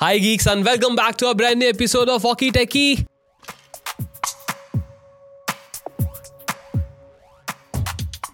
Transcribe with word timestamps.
Hi, 0.00 0.18
geeks, 0.18 0.46
and 0.46 0.62
welcome 0.62 0.94
back 0.94 1.16
to 1.16 1.28
a 1.28 1.34
brand 1.34 1.58
new 1.58 1.68
episode 1.70 2.10
of 2.14 2.24
Walkie 2.24 2.50
Techie. 2.52 3.04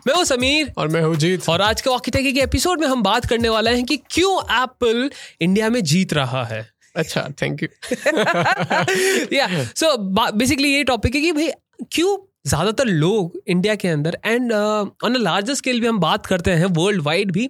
मैं 0.07 0.15
हूँ 0.15 0.25
समीर। 0.25 0.73
और 0.79 0.89
मैं 0.89 1.03
हूँ 1.03 1.15
जीत। 1.17 1.49
और 1.49 1.63
आज 1.63 1.81
के 1.81 1.91
वॉकी 1.91 2.11
टेकी 2.11 2.33
के 2.33 2.41
एपिसोड 2.41 2.81
में 2.81 2.87
हम 2.89 3.03
बात 3.03 3.27
करने 3.29 3.49
वाले 3.49 3.75
हैं 3.75 3.85
कि 3.87 3.97
क्यों 4.11 4.33
एप्पल 4.63 5.11
इंडिया 5.41 5.69
में 5.71 5.83
जीत 5.83 6.13
रहा 6.15 6.43
है। 6.45 6.67
अच्छा 6.97 7.23
थैंक 7.43 7.63
यू 7.63 7.69
या 9.37 9.49
सो 9.65 9.97
बेसिकली 10.33 10.73
ये 10.75 10.83
टॉपिक 10.85 11.15
है 11.15 11.21
कि 11.21 11.33
भाई 11.33 11.49
क्यों 11.93 12.17
ज़्यादातर 12.49 12.87
लोग 12.87 13.41
इंडिया 13.47 13.75
के 13.75 13.89
अंदर 13.89 14.19
and 14.25 14.53
on 14.53 15.15
a 15.15 15.19
larger 15.19 15.55
scale 15.55 15.81
भी 15.81 15.87
हम 15.87 16.01
बात 16.01 16.27
करते 16.27 16.51
हैं 16.51 16.67
वर्ल्ड 16.81 17.03
वाइड 17.03 17.33
भी। 17.33 17.47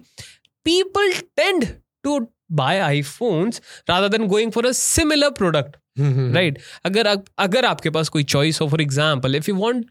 People 0.65 1.11
tend 1.37 1.65
to 2.03 2.19
buy 2.53 2.79
iPhones 2.79 3.61
rather 3.89 4.17
than 4.17 4.27
going 4.27 4.51
for 4.51 4.65
a 4.65 4.71
similar 4.71 5.29
product 5.29 5.77
right 5.99 6.57
अगर 6.85 7.07
आप- 7.07 7.29
अगर 7.37 7.65
आपके 7.65 7.89
पास 7.89 8.09
कोई 8.09 8.23
चॉइस 8.23 8.61
हो 8.61 8.67
for 8.67 8.81
example 8.81 9.35
if 9.35 9.49
you 9.49 9.55
want 9.55 9.85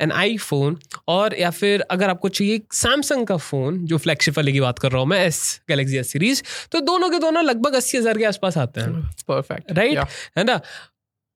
an 0.00 0.12
iPhone 0.12 0.76
और 1.08 1.34
या 1.38 1.50
फिर 1.50 1.80
अगर 1.90 2.10
आपको 2.10 2.28
चाहिए 2.28 2.60
सैमसंग 2.72 3.26
का 3.26 3.36
फ़ोन 3.36 3.78
जो 3.86 3.98
फ्लैगशिप 3.98 4.38
वाले 4.38 4.52
की 4.52 4.60
बात 4.60 4.78
कर 4.78 4.90
रहा 4.92 5.00
हूँ 5.00 5.08
मैं 5.08 5.24
एस 5.26 5.60
गैलेक्सी 5.68 5.96
एस 5.96 6.12
सीरीज़ 6.12 6.42
तो 6.72 6.80
दोनों 6.80 7.10
के 7.10 7.18
दोनों 7.18 7.44
लगभग 7.44 7.74
अस्सी 7.74 7.98
हज़ार 7.98 8.18
के 8.18 8.24
आसपास 8.24 8.58
आते 8.58 8.80
हैं। 8.80 9.02
परफेक्ट 9.28 9.72
राइट 9.72 9.98
है 10.38 10.44
ना? 10.44 10.60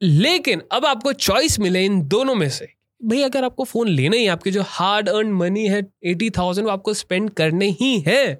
लेकिन 0.02 0.62
अब 0.72 0.86
आपको 0.86 1.12
चॉइस 1.12 1.58
मिले 1.60 1.84
इन 1.84 2.00
दोनों 2.08 2.34
में 2.34 2.48
से। 2.50 2.68
भाई 3.00 3.22
अगर 3.22 3.44
आपको 3.44 3.64
फ़ोन 3.64 3.88
लेना 3.88 4.16
है 4.16 4.26
आपके 4.28 4.50
जो 4.50 4.62
हार्ड 4.66 5.08
अर्न 5.08 5.32
मनी 5.32 5.66
है 5.68 5.82
एटी 6.04 6.30
थाउज़ेंड 6.30 6.66
वो 6.66 6.72
आपको 6.72 6.94
स्पेंड 6.94 7.30
करने 7.30 7.68
ही 7.80 7.98
है 8.00 8.34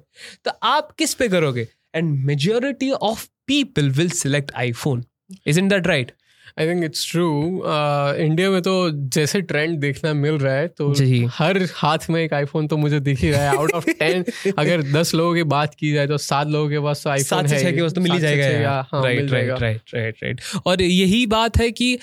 तो 0.45 0.51
आप 0.63 0.91
किस 0.91 1.13
पे 1.13 1.27
करोगे? 1.27 1.67
And 1.95 2.25
majority 2.25 2.91
of 2.91 3.27
people 3.47 3.89
will 3.89 4.09
select 4.09 4.51
iPhone 4.55 5.03
is 5.47 5.59
in 5.59 5.67
that 5.67 5.87
right 5.87 6.11
I 6.59 6.67
think 6.67 6.83
it's 6.83 7.11
true 7.11 7.63
India 8.17 8.49
में 8.49 8.61
तो 8.61 8.91
जैसे 8.91 9.41
ट्रेंड 9.41 9.79
देखना 9.79 10.13
मिल 10.13 10.33
रहा 10.33 10.53
है 10.53 10.67
तो। 10.67 10.93
हर 11.27 11.67
हाथ 11.73 11.97
में 12.09 12.23
एक 12.23 12.33
आईफोन 12.33 12.67
तो 12.67 12.77
मुझे 12.77 12.99
दिख 12.99 13.19
ही 13.19 13.31
रहा 13.31 13.41
है। 13.41 13.57
आउट 13.57 13.71
ऑफ़ 13.71 13.89
टेन 13.89 14.25
अगर 14.57 14.81
दस 14.81 15.13
लोगों 15.15 15.35
की 15.35 15.43
बात 15.43 15.75
की 15.75 15.91
जाए 15.93 16.07
तो 16.07 16.17
सात 16.17 16.47
लोगों 16.47 16.69
के 16.69 16.79
पास 16.79 17.03
तो 17.03 17.09
आईफोन 17.09 17.45
है 17.45 17.73
के 17.73 17.81
पास 17.81 17.93
तो 17.93 18.01
मिल 18.01 18.11
ही 18.11 18.19
जाएगा 18.19 18.87
right 18.93 19.31
right 19.31 19.49
right 19.49 19.81
right 19.95 20.15
right 20.23 20.41
और 20.65 20.81
यही 20.81 21.25
बात 21.25 21.57
है 21.57 21.71
कि 21.71 21.99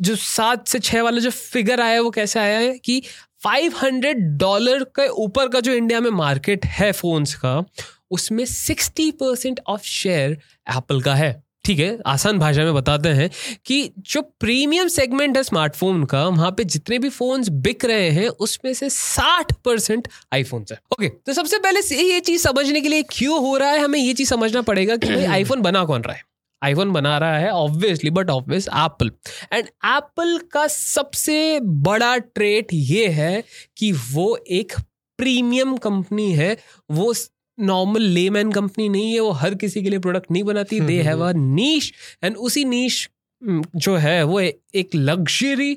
जो 0.00 0.16
सात 0.16 0.68
से 0.68 0.78
छह 0.78 1.02
वाला 1.02 1.18
जो 1.18 1.30
फिगर 1.30 1.80
आया 1.80 1.92
है 1.92 2.00
वो 2.00 2.10
कैसे 2.10 2.40
आया 2.40 2.58
है 2.58 2.78
कि 2.78 3.02
500 3.46 4.14
डॉलर 4.16 4.84
के 4.84 5.08
ऊपर 5.08 5.48
का 5.48 5.60
जो 5.60 5.72
इंडिया 5.72 6.00
में 6.00 6.10
मार्केट 6.10 6.66
है 6.66 6.92
फोन्स 6.92 7.34
का 7.34 7.64
उसमें 8.10 8.44
60 8.44 9.10
परसेंट 9.12 9.60
ऑफ़ 9.66 9.82
शेयर 9.82 10.38
एप्पल 10.76 11.00
का 11.02 11.14
है। 11.14 11.30
ठीक 11.64 11.78
है? 11.78 11.98
आसान 12.06 12.38
भाषा 12.38 12.64
में 12.64 12.74
बताते 12.74 13.08
हैं 13.08 13.30
कि 13.66 13.90
जो 13.98 14.20
प्रीमियम 14.40 14.88
सेगमेंट 14.88 15.36
है 15.36 15.42
स्मार्टफ़ोन 15.42 16.04
का 16.04 16.24
वहाँ 16.26 16.50
पे 16.50 16.64
जितने 16.64 16.98
भी 16.98 17.08
फोन्स 17.08 17.48
बिक 17.66 17.84
रहे 17.84 18.08
हैं 18.10 18.28
उसमें 18.28 18.72
से 18.74 18.88
60 18.90 19.52
परसेंट 19.64 20.08
आईफोन 20.34 20.64
है। 20.70 20.78
ओके 20.92 21.08
तो 21.08 21.32
सबसे 21.32 21.58
पहले 21.58 21.82
से 21.82 21.96
ये 22.02 22.20
चीज़ 22.20 22.42
समझने 22.42 22.80
के 22.80 22.88
लिए 22.88 23.02
क्यों 23.02 23.40
हो 23.40 23.56
रहा 23.56 23.70
है? 23.70 23.78
हमें 23.78 23.98
ये 23.98 24.14
चीज़ 24.14 24.28
समझना 24.28 24.62
पड़ेगा 24.62 24.96
कि 24.96 25.14
भाई 25.14 25.24
आईफोन 25.36 25.62
बना 25.62 25.84
कौन 25.84 26.02
रहा 26.02 26.16
है? 26.16 26.22
आईफोन 26.62 26.92
बना 26.92 27.18
रहा 27.18 27.38
है 27.38 27.50
obviously 27.50 28.10
but 28.10 28.30
obvious 28.30 28.68
Apple 28.68 29.10
and 29.52 29.66
Apple 29.66 30.38
का 30.52 30.66
सबसे 30.66 31.60
बड़ा 31.62 32.16
ट्रेट 32.18 32.68
ये 32.72 33.06
है 33.08 33.44
कि 33.76 33.92
वो 33.92 34.36
एक 34.50 34.72
प्रीमियम 35.18 35.76
कंपनी 35.76 36.32
है 36.32 36.56
वो 36.90 37.12
नॉर्मल 37.60 38.02
लेमैन 38.02 38.52
कंपनी 38.52 38.88
नहीं 38.88 39.12
है 39.12 39.20
वो 39.20 39.30
हर 39.30 39.54
किसी 39.54 39.82
के 39.82 39.90
लिए 39.90 39.98
प्रोडक्ट 39.98 40.30
नहीं 40.30 40.42
बनाती 40.44 40.80
they 40.80 41.00
have 41.02 41.28
a 41.28 41.32
niche 41.36 41.92
and 42.24 42.36
उसी 42.36 42.64
नीश 42.64 43.08
जो 43.76 43.96
है 43.96 44.22
वो 44.22 44.40
एक 44.40 44.94
लग्जरी 44.94 45.76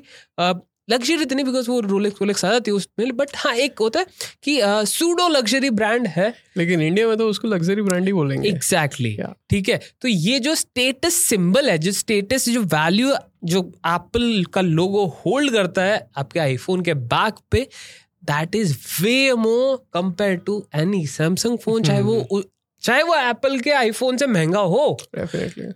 लग्जरी 0.90 1.24
तो 1.24 1.34
नहीं 1.34 1.44
बिकॉज़ 1.44 1.70
वो 1.70 1.80
रोलेक्स 1.80 2.20
रोलेक्स 2.20 2.44
आ 2.44 2.50
जाती 2.50 2.70
है 2.70 2.76
उसमें 2.76 3.16
बट 3.16 3.30
हाँ 3.36 3.54
एक 3.54 3.78
होता 3.80 4.00
है 4.00 4.06
कि 4.42 4.60
सूडो 4.86 5.28
लग्जरी 5.28 5.70
ब्रांड 5.70 6.06
है 6.06 6.34
लेकिन 6.56 6.80
इंडिया 6.82 7.08
में 7.08 7.16
तो 7.16 7.28
उसको 7.28 7.48
लग्जरी 7.48 7.82
ब्रांड 7.82 8.06
ही 8.06 8.12
बोलेंगे 8.12 8.48
एग्जैक्टली 8.48 9.16
Yeah. 9.16 9.32
ठीक 9.50 9.68
yeah. 9.68 9.82
है 9.82 9.92
तो 10.00 10.08
ये 10.08 10.38
जो 10.38 10.54
स्टेटस 10.54 11.14
सिंबल 11.14 11.70
है 11.70 11.78
जो 11.78 11.92
स्टेटस 11.92 12.48
जो 12.48 12.60
वैल्यू 12.60 13.14
जो 13.44 13.60
एप्पल 13.86 14.44
का 14.44 14.60
लोगो 14.60 15.06
होल्ड 15.26 15.52
करता 15.52 15.82
है 15.82 16.06
आपके 16.16 16.40
आईफोन 16.40 16.82
के 16.82 16.94
बैक 16.94 17.34
पे 17.50 17.66
that 18.24 18.54
is 18.54 18.76
way 19.02 19.32
more 19.34 19.76
compare 19.94 20.36
to 20.36 20.64
any 20.74 21.06
Samsung 21.06 21.58
phone 21.58 21.82
चाहे 21.82 22.02
वो 22.02 22.42
चाहे 22.82 23.02
वो 23.02 23.14
एप्पल 23.14 23.58
के 23.60 23.70
आईफोन 23.70 24.16
से 24.16 24.26
महँगा 24.26 24.60
हो। 24.60 24.98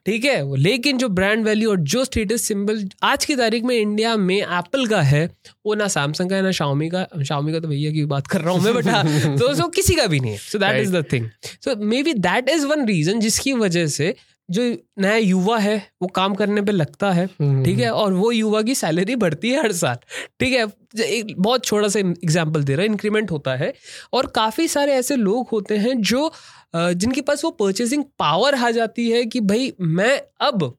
ठीक 0.06 0.24
है? 0.24 0.56
लेकिन 0.56 0.98
जो 0.98 1.08
ब्रांड 1.08 1.44
वैल्यू 1.44 1.70
और 1.70 1.76
जो 1.92 2.04
स्टेटस 2.04 2.42
सिंबल 2.42 2.82
आज 3.02 3.24
की 3.24 3.36
तारीख 3.36 3.64
में 3.64 3.76
इंडिया 3.76 4.16
में 4.16 4.36
एप्पल 4.36 4.86
का 4.86 5.02
है 5.02 5.24
वो 5.66 5.74
ना 5.74 5.88
सैमसंग 5.88 6.30
का 6.30 6.36
है 6.36 6.42
ना 6.42 6.50
शाओमी 6.50 6.88
का। 6.90 7.06
शाओमी 7.28 7.52
का 7.52 7.60
तो 7.60 7.68
भैया 7.68 7.92
की 7.92 8.04
बात 8.04 8.26
कर 8.26 8.40
रहा 8.40 8.54
हूँ 8.54 8.62
मैं 8.62 8.74
बट 8.74 8.88
हाँ, 8.88 9.04
तो 9.38 9.54
so 9.54 9.74
किसी 9.74 9.94
का 9.94 10.06
भी 10.06 10.20
नहीं 10.20 10.32
है। 10.32 10.38
So 10.38 10.58
that 10.58 10.82
is 10.82 10.96
the 10.96 11.04
thing 11.12 11.28
so 11.64 11.76
maybe 12.02 12.14
that 12.14 12.48
is 12.48 12.66
one 12.66 12.86
reason 12.86 13.20
जिसकी 13.20 13.52
वजह 13.52 13.86
से 13.86 14.14
जो 14.48 14.62
नया 14.98 15.16
युवा 15.16 15.58
है 15.58 15.76
वो 16.02 16.08
काम 16.14 16.34
करने 16.34 16.62
पे 16.62 16.72
लगता 16.72 17.10
है 17.12 17.26
ठीक 17.26 17.78
है? 17.78 17.90
और 17.90 18.12
वो 18.12 18.30
युवा 18.32 18.62
की 18.62 18.74
सैलरी 18.74 19.16
बढ़ती 19.16 19.50
है 19.50 19.62
हर 19.62 19.72
साल 19.72 19.96
ठीक 20.40 20.52
है? 20.52 20.66
एक 20.96 21.34
बहुत 21.38 21.64
छोटा 21.64 21.88
सा 21.88 21.98
एग्ज़ाम्पल 21.98 22.64
दे 22.64 22.74
रहा 22.74 22.82
है 22.82 22.86
इंक्रीमेंट 22.86 23.30
होता 23.30 23.54
है। 23.56 23.72
और 24.12 24.26
काफ़ी 24.34 24.68
सारे 24.68 24.92
ऐसे 24.94 25.16
लोग 25.16 25.48
होते 25.52 25.76
हैं 25.78 26.00
जो 26.02 26.30
जिनके 26.74 27.20
पास 27.20 27.44
वो 27.44 27.50
परचेसिंग 27.52 28.04
पावर 28.18 28.54
आ 28.54 28.70
जाती 28.70 29.10
है 29.10 29.24
कि 29.24 29.40
भाई 29.42 29.72
मैं 29.80 30.20
अब 30.40 30.74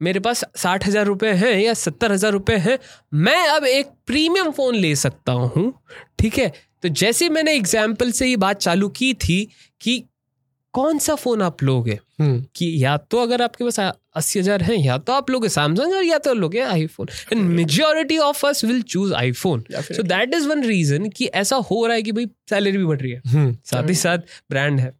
मेरे 0.00 0.20
पास 0.20 0.44
साठ 0.56 0.86
हज़ार 0.86 1.04
रुपये 1.06 1.32
हैं 1.34 1.58
या 1.58 1.74
सत्तर 1.74 2.12
हज़ार 2.12 2.32
रुपये 2.32 2.56
हैं 2.58 2.78
मैं 3.14 3.46
अब 3.48 3.64
एक 3.66 3.90
प्रीमियम 4.06 4.50
फ़ोन 4.50 4.74
ले 4.74 4.94
सकता 4.96 5.32
हूँ 5.32 5.72
ठीक 6.18 6.38
है? 6.38 6.52
तो 6.82 6.88
जैसे 6.90 7.28
मैंने 7.28 7.54
एग्ज़ाम्पल 7.54 8.10
से 8.12 8.26
ये 8.26 8.36
बात 8.38 8.56
चालू 8.58 8.88
की 8.88 9.12
थी 9.14 9.42
कि 9.80 10.02
कौन 10.76 10.98
सा 10.98 11.14
फ़ोन 11.14 11.42
आप 11.42 11.62
लोगे? 11.62 11.98
कि 12.20 12.66
या 12.82 12.96
तो 13.10 13.18
अगर 13.18 13.42
आपके 13.42 13.64
पास 13.64 13.78
अस्सी 13.80 14.38
हज़ार 14.38 14.62
है 14.62 14.76
या 14.76 14.96
तो 14.98 15.12
आप 15.12 15.30
लोगे 15.30 15.48
सैमसंग 15.48 15.94
और 15.94 16.04
या 16.04 16.18
तो 16.18 16.34
लोगे 16.34 16.60
iPhone 16.60 17.08
and 17.32 17.42
majority 17.50 18.18
of 18.18 18.46
us 18.46 18.64
will 18.64 18.82
choose 18.84 19.14
iPhone 19.14 19.64
so 19.72 20.02
that 20.04 20.34
is 20.34 20.48
one 20.48 20.64
reason 20.64 21.08
कि 21.08 21.26
ऐसा 21.34 21.56
हो 21.70 21.84
रहा 21.86 21.96
है 21.96 22.02
कि 22.02 22.12
भाई 22.12 22.26
सैलरी 22.50 22.78
भी 22.78 22.84
बढ़ 22.84 23.00
रही 23.00 23.10
है। 23.10 23.52
साथ 23.64 23.88
ही 23.88 23.94
साथ 23.96 24.18
ब्रांड 24.50 24.80
है। 24.80 24.94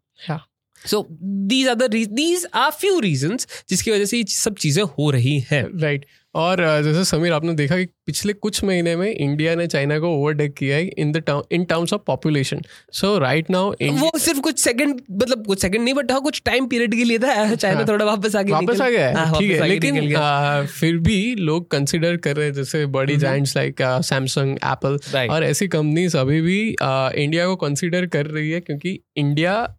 So 0.82 1.06
these 1.50 1.68
are 1.68 1.88
these 1.88 2.46
are 2.54 2.70
few 2.70 2.98
reasons 3.00 3.46
जिसकी 3.68 3.90
वजह 3.90 4.04
से 4.04 4.18
ये 4.18 4.24
सब 4.30 4.54
चीज़ें 4.56 4.82
हो 4.82 5.10
रही 5.10 5.38
है। 5.50 5.62
राइट 5.78 6.04
और 6.36 6.82
जैसे 6.82 7.04
समीर 7.04 7.32
आपने 7.32 7.52
देखा 7.54 7.76
कि 7.76 7.84
पिछले 7.84 8.32
कुछ 8.32 8.64
महीने 8.64 8.96
में 8.96 9.14
इंडिया 9.14 9.54
ने 9.54 9.66
चाइना 9.66 9.98
को 9.98 10.08
ओवरटेक 10.08 10.54
किया 10.54 10.76
है 10.76 10.86
in 10.86 11.12
the 11.12 11.42
in 11.52 11.64
terms 11.64 11.92
of 11.92 12.00
population 12.06 12.60
so 12.92 13.18
right 13.18 13.50
now 13.50 13.70
वो 13.82 14.18
सिर्फ़ 14.18 14.40
कुछ 14.40 14.58
सेकंड 14.58 15.00
मतलब 15.10 15.46
कुछ 15.46 15.60
सेकंड 15.60 15.82
नहीं 15.82 15.94
बट 15.94 16.12
हाँ 16.12 16.20
कुछ 16.20 16.42
टाइम 16.44 16.66
पीरियड 16.66 16.94
के 16.94 17.04
लिए 17.04 17.18
था। 17.18 17.54
चाइना 17.54 17.78
हाँ। 17.78 17.88
थोड़ा 17.88 18.04
वापस 18.04 18.36
वापस 18.36 18.80
आ 18.80 18.88
गया 18.88 19.18
हाँ, 19.18 19.26
है 19.26 19.38
ठीक 19.38 19.50
है 19.50 19.68
लेकिन 19.68 20.16
फिर 20.66 20.98
भी 20.98 21.34
लोग 21.34 21.70
कंसिडर 21.70 22.16
कर 22.16 22.36
रहे 22.36 22.46
हैं 22.46 22.54
जैसे 22.54 22.86
बड़ी 22.86 23.16
जाइंट्स 23.16 23.56
लाइक 23.56 23.76
सैमसंग 23.82 24.56
एप्पल 24.56 24.98
और 25.30 25.44
ऐसी 25.44 25.68
कंपनीज़ 25.68 26.16
अभी 26.16 26.40
भी 26.40 26.76
इंडिया 27.22 27.46
को 27.46 27.56
कंसिडर 27.56 28.06
कर 28.06 28.26
रही 28.26 28.50
है 28.50 28.60
क्योंकि 28.60 29.00
इंडिया 29.16 29.76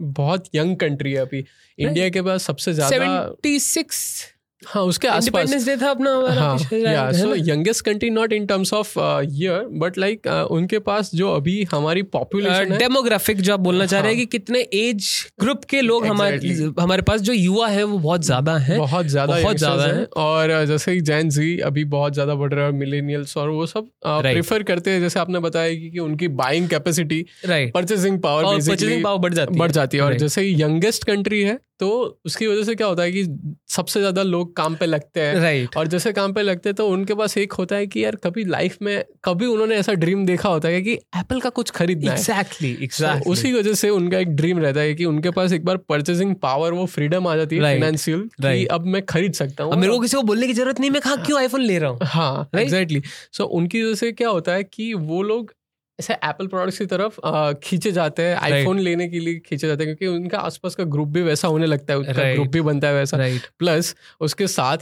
बहुत 0.00 0.44
यंग 0.54 0.76
कंट्री 0.76 1.12
है 1.12 1.18
अभी। 1.18 1.44
इंडिया 1.78 2.08
के 2.08 2.22
पास 2.22 2.42
सबसे 2.42 2.72
ज़्यादा 2.72 3.32
76 3.46 4.39
हाँ 4.66 4.82
उसके 4.82 5.08
आसपास 5.08 5.52
इंडिपेंडेंस 5.52 5.66
डे 5.68 5.84
था 5.84 5.90
अपना 5.90 6.10
हाँ 6.40 6.56
या 6.72 7.10
so? 7.12 7.34
Youngest 7.36 7.84
country 7.84 8.10
not 8.10 8.32
in 8.32 8.46
terms 8.46 8.72
of 8.74 8.92
year 9.32 9.64
but 9.72 9.98
like 9.98 10.26
उनके 10.50 10.78
पास 10.78 11.10
जो 11.14 11.32
अभी 11.32 11.62
हमारी 11.64 12.02
पॉपुलेशन 12.02 12.72
है 12.72 12.78
डेमोग्राफिक 12.78 13.40
जो 13.40 13.52
आप 13.52 13.60
बोलना 13.60 13.86
चाह 13.86 14.00
रहे 14.00 14.10
हैं 14.10 14.18
हाँ। 14.18 14.26
कि 14.26 14.38
कितने 14.38 14.60
एज 14.74 15.08
ग्रुप 15.40 15.64
के 15.64 15.80
लोग 15.80 16.06
हमारे 16.06 16.38
Exactly. 16.38 16.80
हमारे 16.80 17.02
पास 17.02 17.20
जो 17.20 17.32
युवा 17.32 17.68
है 17.68 17.84
वो 17.84 17.98
बहुत 17.98 18.24
ज़्यादा 18.24 18.56
है 18.56 18.78
बहुत 18.78 19.06
ज़्यादा 19.06 19.40
बहुत 19.42 19.56
ज़्यादा 19.56 19.84
है। 19.84 20.04
और 20.16 20.50
uh, 20.60 20.66
जैसे 20.68 21.00
जैन 21.00 21.30
जी 21.30 21.58
अभी 21.58 21.84
बहुत 21.84 22.12
ज़्यादा 22.12 22.34
बढ़ 22.34 22.54
रहा 22.54 22.66
है 22.66 22.72
मिलेनियल्स 22.72 23.36
और 23.36 23.48
वो 23.48 23.66
सब. 23.66 23.88
प्रेफर 24.06 24.62
करते 24.62 24.90
हैं 24.90 25.00
जैसे 25.00 25.20
आपने 25.20 25.38
बताया 25.38 25.74
कि, 25.74 25.98
उनकी 25.98 26.28
बाइंग 26.28 26.68
कैपेसिटी 26.68 27.24
परचेसिंग 27.46 28.20
पावर 28.22 29.16
बढ़ 29.58 29.70
जाती 29.70 29.96
है 29.96 30.02
और 30.04 30.14
जैसे 30.14 30.48
यंगेस्ट 30.50 31.04
कंट्री 31.04 31.42
है 31.42 31.58
तो 31.80 31.88
उसकी 32.26 32.46
वजह 32.46 32.64
से 32.64 32.74
क्या 32.74 32.86
होता 32.86 33.02
है 33.02 33.12
कि 33.12 33.24
सबसे 33.70 34.00
ज़्यादा 34.00 34.22
लोग 34.22 34.54
काम 34.56 34.74
पे 34.76 34.86
लगते 34.86 35.20
हैं। 35.20 35.34
राइट 35.34 35.76
और 35.76 35.86
जैसे 35.86 36.12
काम 36.12 36.32
पे 36.32 36.42
लगते 36.42 36.68
हैं 36.68 36.74
तो 36.76 36.86
उनके 36.88 37.14
पास 37.14 37.36
एक 37.38 37.52
होता 37.52 37.76
है 37.76 37.86
कि 37.86 38.04
यार 38.04 38.16
कभी 38.16 38.44
लाइफ 38.44 38.76
में 38.82 39.04
कभी 39.24 39.46
उन्होंने 39.46 39.76
ऐसा 39.76 39.92
ड्रीम 39.94 40.24
देखा 40.26 40.48
होता 40.48 40.68
है 40.68 40.80
कि 40.82 40.92
एप्पल 40.92 41.40
का 41.40 41.50
कुछ 41.50 41.70
खरीदना 41.70 42.10
है। 42.10 42.18
एग्जैक्टली 42.18 42.88
So, 42.90 43.26
उसी 43.26 43.52
वजह 43.52 43.74
से 43.74 43.90
उनका 43.90 44.18
एक 44.18 44.34
ड्रीम 44.36 44.58
रहता 44.58 44.80
है 44.80 44.94
कि 44.94 45.04
उनके 45.04 45.30
पास 45.30 45.52
एक 45.52 45.64
बार 45.64 45.76
परचेसिंग 45.88 46.34
पावर 46.42 46.72
वो 46.72 46.86
फ्रीडम 46.86 47.26
आ 47.26 47.36
जाती 47.36 47.56
है 47.56 47.62
फाइनेंशियल 47.62 48.20
कि 48.20 48.42
Right. 48.42 48.68
अब 48.72 48.86
मैं 48.86 49.04
खरीद 49.06 49.32
सकता 49.32 49.64
हूँ। 49.64 49.76
मेरे 49.76 49.92
को 49.92 50.00
किसी 50.00 50.16
को 50.16 50.22
बोलने 50.22 50.46
की 50.46 50.52
ज़रूरत 50.52 50.80
नहीं 50.80 50.90
मैं 50.90 51.00
कहा 51.00 51.16
क्यों 51.16 51.38
आईफोन 51.40 51.60
ले 51.60 51.78
रहा 51.78 51.90
हूँ? 51.90 51.98
हाँ 52.02 52.34
Right? 52.46 52.60
एग्जैक्टली 52.60 53.02
सो 53.32 53.44
उनकी 53.44 53.82
वजह 53.82 53.94
से 53.94 54.12
क्या 54.12 54.28
होता 54.28 54.52
है 54.52 54.64
कि 54.64 54.92
वो 54.94 55.22
लोग 55.22 55.52
ऐसे 56.00 56.14
एप्पल 56.14 56.46
प्रोडक्ट्स 56.46 56.78
की 56.78 56.86
तरफ़ 56.86 57.20
खींचे 57.64 57.92
जाते 57.92 58.22
हैं 58.22 58.36
आईफोन 58.36 58.72
right. 58.72 58.88
लेने 58.88 59.08
के 59.08 59.18
लिए 59.18 59.38
खींचे 59.38 59.66
जाते 59.66 59.84
हैं 59.84 59.96
क्योंकि 59.96 60.16
उनका 60.16 60.38
आसपास 60.38 60.74
का 60.74 60.84
ग्रुप 60.84 61.08
भी 61.08 61.22
वैसा 61.22 61.48
होने 61.48 61.66
लगता 61.66 61.92
है 61.92 61.98
उनका 61.98 62.12
Right. 62.12 62.34
ग्रुप 62.34 62.48
भी 62.48 62.60
बनता 62.60 62.88
है 62.88 62.94
वैसा 62.94 63.16
राइट 63.16 63.40
प्लस 63.58 63.96
उसके 64.20 64.46
साथ 64.46 64.78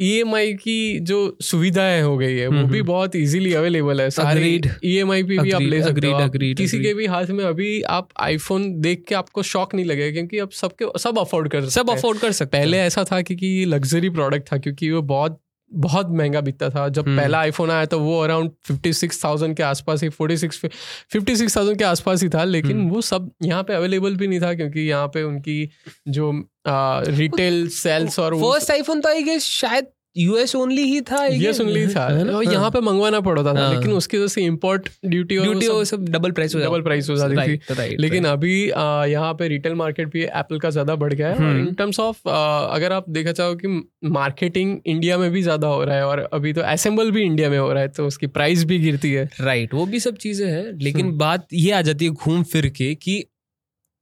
ईएमआई 0.00 0.52
की 0.54 1.00
जो 1.00 1.36
सुविधाएँ 1.42 2.02
हो 2.02 2.18
गई 2.18 2.36
है 2.36 2.48
वो 2.48 2.62
भी। 2.62 2.82
बहुत 2.82 3.16
इजीली 3.16 3.54
अवेलेबल 3.54 4.00
है 4.00 4.10
सारी 4.10 4.60
ई 4.84 4.96
एम 4.96 5.12
आई 5.12 5.22
पे 5.22 5.38
भी 5.38 5.50
आप 5.50 5.60
ले 5.60 5.82
सकते 5.82 6.06
हो 6.06 6.28
किसी 6.54 6.82
के 6.82 6.94
भी 6.94 7.06
हाथ 7.06 7.26
में 7.26 7.44
अभी 7.44 7.82
आप 7.82 8.08
आईफोन 8.20 8.80
देख 8.80 9.04
के 9.08 9.14
आपको 9.14 9.42
शॉक 9.42 9.74
नहीं 9.74 9.86
लगेगा 9.86 10.12
क्योंकि 10.12 10.38
अब 10.38 10.50
सबके 10.50 10.98
सब 10.98 11.18
अफोर्ड 11.18 11.48
कर 11.48 11.66
सब। 11.68 11.90
अफोर्ड 11.90 12.18
कर 12.18 12.32
सकते 12.32 12.58
पहले 12.58 12.78
ऐसा 12.78 13.04
था 13.12 13.22
क्योंकि 13.22 13.46
ये 13.46 13.64
लग्जरी 13.64 14.10
प्रोडक्ट 14.10 14.52
था 14.52 14.58
क्योंकि 14.58 14.90
वो 14.90 15.02
बहुत 15.02 15.40
बहुत 15.72 16.10
महँगा 16.10 16.40
बिकता 16.40 16.68
था 16.70 16.88
जब 16.88 17.06
हम्म। 17.06 17.18
पहला 17.18 17.38
आईफोन 17.38 17.70
आया 17.70 17.86
तो 17.86 17.98
वो 18.00 18.18
अराउंड 18.20 18.50
फिफ्टी 18.64 18.92
सिक्स 18.92 19.24
थाउज़ेंड 19.24 19.56
के 19.56 19.62
आसपास 19.62 20.02
ही 20.02 20.08
forty 20.10 20.36
six 20.36 20.58
fifty 20.58 21.36
six 21.36 21.56
thousand 21.56 21.78
के 21.78 21.84
आसपास 21.84 22.22
ही 22.22 22.28
था 22.28 22.44
लेकिन 22.44 22.72
हम्म। 22.72 22.90
वो 22.90 23.00
सब 23.02 23.30
यहाँ 23.42 23.62
पे 23.62 23.74
अवेलेबल 23.74 24.16
भी 24.16 24.28
नहीं 24.28 24.40
था 24.40 24.52
क्योंकि 24.54 24.80
यहाँ 24.80 25.08
पे 25.08 25.22
उनकी 25.22 25.68
जो 26.08 26.30
रिटेल 26.66 27.66
सेल्स 27.70 28.18
और 28.18 28.36
फ़र्स्ट 28.36 28.70
आईफोन 28.70 29.00
तो 29.00 29.08
आई 29.08 29.22
गेस 29.22 29.44
शायद 29.44 29.86
यूएस 30.16 30.54
ओनली 30.54 30.82
ही 30.82 31.00
था 31.02 31.24
यूएस 31.26 31.60
ओनली 31.60 31.86
था 31.88 32.06
है 32.08 32.24
ना? 32.24 32.32
और 32.32 32.44
यहाँ 32.44 32.70
पे 32.70 32.80
मंगवाना 32.80 33.20
पड़ता 33.20 33.54
था 33.54 33.58
हाँ। 33.58 33.74
लेकिन 33.74 33.92
उसकी 33.92 34.18
वजह 34.18 34.28
से 34.28 34.42
इम्पोर्ट 34.42 34.88
ड्यूटी 35.06 35.38
ड्यूटी 35.38 35.68
वो 35.68 35.84
सब 35.84 36.08
डबल 36.08 36.32
प्राइस 36.32 36.54
हो 36.54 36.60
डबल 36.60 36.82
प्राइस 36.82 37.10
हो 37.10 37.16
जाती 37.16 37.56
थी 37.58 37.96
लेकिन 37.96 38.24
अभी 38.24 38.54
यहाँ 38.64 39.32
पे 39.34 39.48
रिटेल 39.48 39.74
मार्केट 39.74 40.12
भी 40.12 40.22
एप्पल 40.22 40.58
का 40.58 40.70
ज़्यादा 40.70 40.94
बढ़ 40.96 41.12
गया 41.12 41.30
है। 41.30 41.50
इन 41.58 41.72
टर्म्स 41.74 42.00
ऑफ़ 42.00 42.28
अगर 42.28 42.92
आप 42.92 43.08
देखा 43.10 43.32
चाहो 43.32 43.54
कि 43.54 43.68
मार्केटिंग 44.10 44.78
इंडिया 44.86 45.18
में 45.18 45.30
भी 45.30 45.42
ज़्यादा 45.42 45.68
हो 45.68 45.82
रहा 45.84 45.96
है 45.96 46.06
और 46.06 46.28
अभी 46.32 46.52
तो 46.52 46.60
असेंबल 46.62 47.10
भी 47.10 47.22
इंडिया 47.22 47.50
में 47.50 47.58
हो 47.58 47.72
रहा 47.72 47.82
है 47.82 47.88
तो 47.88 48.06
उसकी 48.06 48.26
प्राइस 48.28 48.64
भी 48.64 48.78
गिरती 48.78 49.12
है 49.12 49.28
राइट 49.40 49.74
वो 49.74 49.86
भी 49.86 50.00
सब 50.00 50.16
चीज़ें 50.16 50.46
हैं 50.48 50.64
लेकिन 50.78 51.06
हम्म। 51.06 51.18
बात 51.18 51.46
ये 51.54 51.70
आ 51.72 51.80
जाती 51.82 52.04
है 52.04 52.10
घूम 52.10 52.42
फिर 52.44 52.68
के 52.68 52.94
कि 52.94 53.24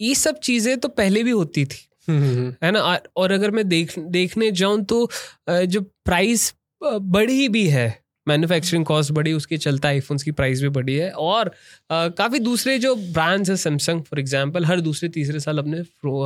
ये 0.01 0.15
सब 0.15 0.39
चीज़ें 0.41 0.77
तो 0.79 0.89
पहले 0.89 1.23
भी 1.23 1.31
होती 1.31 1.65
थी 1.65 1.87
है 2.11 2.71
ना? 2.71 3.01
और 3.17 3.33
अगर 3.33 3.51
मैं 3.51 3.69
देख 3.69 3.99
देखने 3.99 4.51
जाऊँ 4.51 4.85
तो 4.85 5.11
जो 5.51 5.81
प्राइस 5.81 6.55
बढ़ी 6.85 7.49
भी 7.49 7.69
है 7.69 8.03
मैन्युफैक्चरिंग 8.29 8.85
कॉस्ट 8.87 9.13
बढ़ी 9.13 9.33
उसके 9.33 9.57
चलता 9.57 9.89
आईफोन्स 9.89 10.23
की 10.23 10.31
प्राइस 10.31 10.63
भी 10.63 10.69
बढ़ी 10.69 10.95
है 10.95 11.11
और 11.11 11.55
काफ़ी 11.93 12.39
दूसरे 12.39 12.79
जो 12.79 12.95
ब्रांड्स 12.97 13.51
है 13.51 13.57
सैमसंग 13.57 14.03
फॉर 14.03 14.21
एग्जांपल 14.21 14.65
हर 14.65 14.81
दूसरे 14.81 15.09
तीसरे 15.09 15.41
साल 15.41 15.59
अपने 15.59 15.83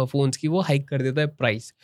फोन्स 0.07 0.37
की 0.37 0.49
वो 0.49 0.61
हाइक 0.61 0.89
कर 0.89 1.03
देता 1.03 1.21
है 1.21 1.27
प्राइस 1.27 1.75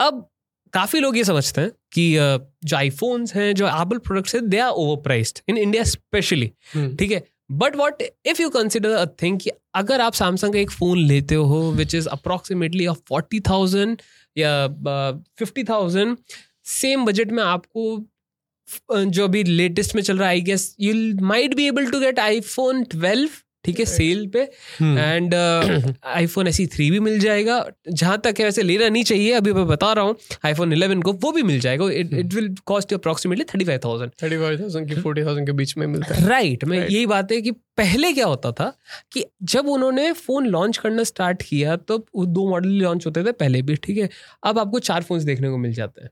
अब 0.00 0.28
काफ़ी 0.72 1.00
लोग 1.00 1.16
ये 1.16 1.24
समझते 1.24 1.60
हैं 1.60 1.70
कि 1.70 2.16
जो 2.64 2.76
आईफोन्स 2.76 3.34
हैं 3.34 3.54
जो 3.54 3.66
एप्पल 3.66 3.98
प्रोडक्ट्स 3.98 4.34
हैं 4.34 4.48
they 4.48 4.58
are 4.58 4.70
overpriced 5.02 5.38
in 5.48 5.58
India 5.58 5.82
specially 5.82 6.52
ठीक 6.76 7.10
है? 7.10 7.24
But 7.50 7.76
what 7.76 8.02
if 8.02 8.42
you 8.42 8.48
consider 8.50 8.90
a 8.90 9.04
thing 9.22 9.40
अगर 9.74 10.00
आप 10.00 10.12
सैमसंग 10.12 10.52
का 10.52 10.58
एक 10.58 10.70
फ़ोन 10.70 10.98
लेते 10.98 11.34
हो 11.34 11.60
which 11.70 11.94
is 11.94 12.08
approximately 12.08 12.88
forty 13.08 13.40
thousand 13.40 14.02
या 14.36 14.52
फिफ्टी 15.38 15.64
थाउज़ेंड 15.64 16.16
सेम 16.70 17.04
बजट 17.04 17.30
में 17.30 17.42
आपको 17.42 18.04
जो 18.90 19.24
अभी 19.24 19.42
लेटेस्ट 19.44 19.94
में 19.94 20.02
चल 20.02 20.18
रहा 20.18 20.28
है 20.28 20.34
I 20.34 20.40
guess 20.42 20.74
you 20.80 20.94
might 21.26 21.54
be 21.54 21.66
able 21.66 21.90
to 21.90 22.00
get 22.00 22.18
iPhone 22.40 22.84
twelve 22.84 23.28
ठीक 23.66 23.78
है 23.80 23.84
सेल 23.86 24.26
पे 24.34 24.40
एंड 24.82 25.34
आईफोन 26.06 26.46
एसी 26.48 26.66
थ्री 26.66 26.90
भी 26.90 27.00
मिल 27.00 27.18
जाएगा 27.20 27.64
जहाँ 27.90 28.18
तक 28.24 28.34
है 28.38 28.44
वैसे 28.44 28.62
लेना 28.62 28.88
नहीं 28.88 29.04
चाहिए 29.04 29.32
अभी 29.32 29.52
मैं 29.52 29.66
बता 29.66 29.92
रहा 29.92 30.04
हूँ 30.04 30.16
आईफोन 30.44 30.74
11 30.74 31.02
को 31.02 31.12
वो 31.24 31.32
भी 31.32 31.42
मिल 31.42 31.60
जाएगा 31.60 31.90
it 31.92 32.12
it 32.14 32.34
will 32.34 32.54
cost 32.66 32.92
you 32.92 32.98
approximately 32.98 33.44
thirty 33.44 33.64
five 33.64 33.80
thousand 33.84 34.10
thirty 34.22 34.36
five 34.36 34.60
thousand 34.60 34.88
की 34.88 35.00
फोर्टी 35.00 35.24
थाउज़ेंड 35.24 35.46
के 35.46 35.52
बीच 35.52 35.76
में 35.76 35.86
मिलता 35.86 36.14
है। 36.14 36.26
राइट 36.28 36.64
मैं 36.64 36.78
Right. 36.78 36.92
यही 36.92 37.06
बात 37.06 37.32
है 37.32 37.40
कि 37.42 37.50
पहले 37.76 38.12
क्या 38.12 38.26
होता 38.26 38.52
था 38.52 38.72
कि 39.12 39.24
जब 39.52 39.66
उन्होंने 39.68 40.10
फ़ोन 40.14 40.46
लॉन्च 40.46 40.76
करना 40.78 41.04
स्टार्ट 41.04 41.42
किया 41.42 41.76
तो 41.78 41.98
दो 42.16 42.48
मॉडल 42.50 42.68
लॉन्च 42.82 43.06
होते 43.06 43.24
थे 43.24 43.32
पहले 43.34 43.62
भी 43.62 43.76
ठीक 43.76 43.98
है? 43.98 44.08
अब 44.44 44.58
आपको 44.58 44.78
चार 44.80 45.02
फोन्स 45.02 45.22
देखने 45.24 45.50
को 45.50 45.56
मिल 45.58 45.72
जाते 45.74 46.02
हैं। 46.02 46.10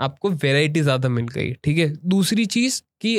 आपको 0.00 0.30
वेराइटी 0.30 0.80
ज़्यादा 0.80 1.08
मिल 1.08 1.26
गई 1.28 1.52
ठीक 1.64 1.78
है? 1.78 1.88
दूसरी 2.06 2.46
चीज़ 2.48 2.80
कि 3.00 3.18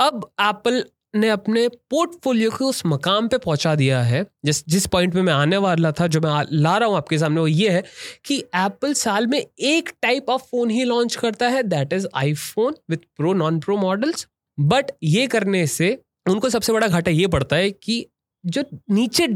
अब 0.00 0.30
एप्पल 0.40 0.84
ने 1.14 1.28
अपने 1.28 1.66
पोर्टफोलियो 1.90 2.50
को 2.50 2.66
उस 2.66 2.82
मकाम 2.86 3.28
पे 3.28 3.38
पहुँचा 3.38 3.74
दिया 3.74 4.00
है। 4.02 4.24
जिस 4.44 4.64
जिस 4.68 4.86
पॉइंट 4.86 5.14
में 5.14 5.22
मैं 5.22 5.32
आने 5.32 5.56
वाला 5.56 5.92
था, 5.92 6.06
जो 6.06 6.20
मैं 6.20 6.44
ला 6.52 6.76
रहा 6.76 6.88
हूँ 6.88 6.96
आपके 6.96 7.18
सामने, 7.18 7.40
वो 7.40 7.46
ये 7.46 7.70
है 7.70 7.82
कि 8.24 8.38
एप्पल 8.56 8.92
साल 8.94 9.26
में 9.26 9.38
एक 9.38 9.90
टाइप 10.02 10.30
ऑफ़ 10.30 10.42
फ़ोन 10.42 10.70
ही 10.70 10.84
लॉन्च 10.84 11.14
करता 11.14 11.48
है 11.48 11.62
that 11.62 11.92
is 11.92 12.06
iPhone 12.14 12.74
with 12.90 12.98
pro 13.16 13.32
non 13.32 13.60
pro 13.60 13.76
models 13.76 14.26
but 14.58 14.90
ये 15.02 15.26
करने 15.26 15.66
से 15.66 15.98
उनको 16.30 16.48
सबसे 16.48 16.72
बड़ा 16.72 16.88
घाटा 16.88 17.10
ये 17.10 17.26
पड़ता 17.26 17.56
है 17.56 17.70
कि 17.70 18.04
जो 18.44 18.64
नीचे 18.90 19.26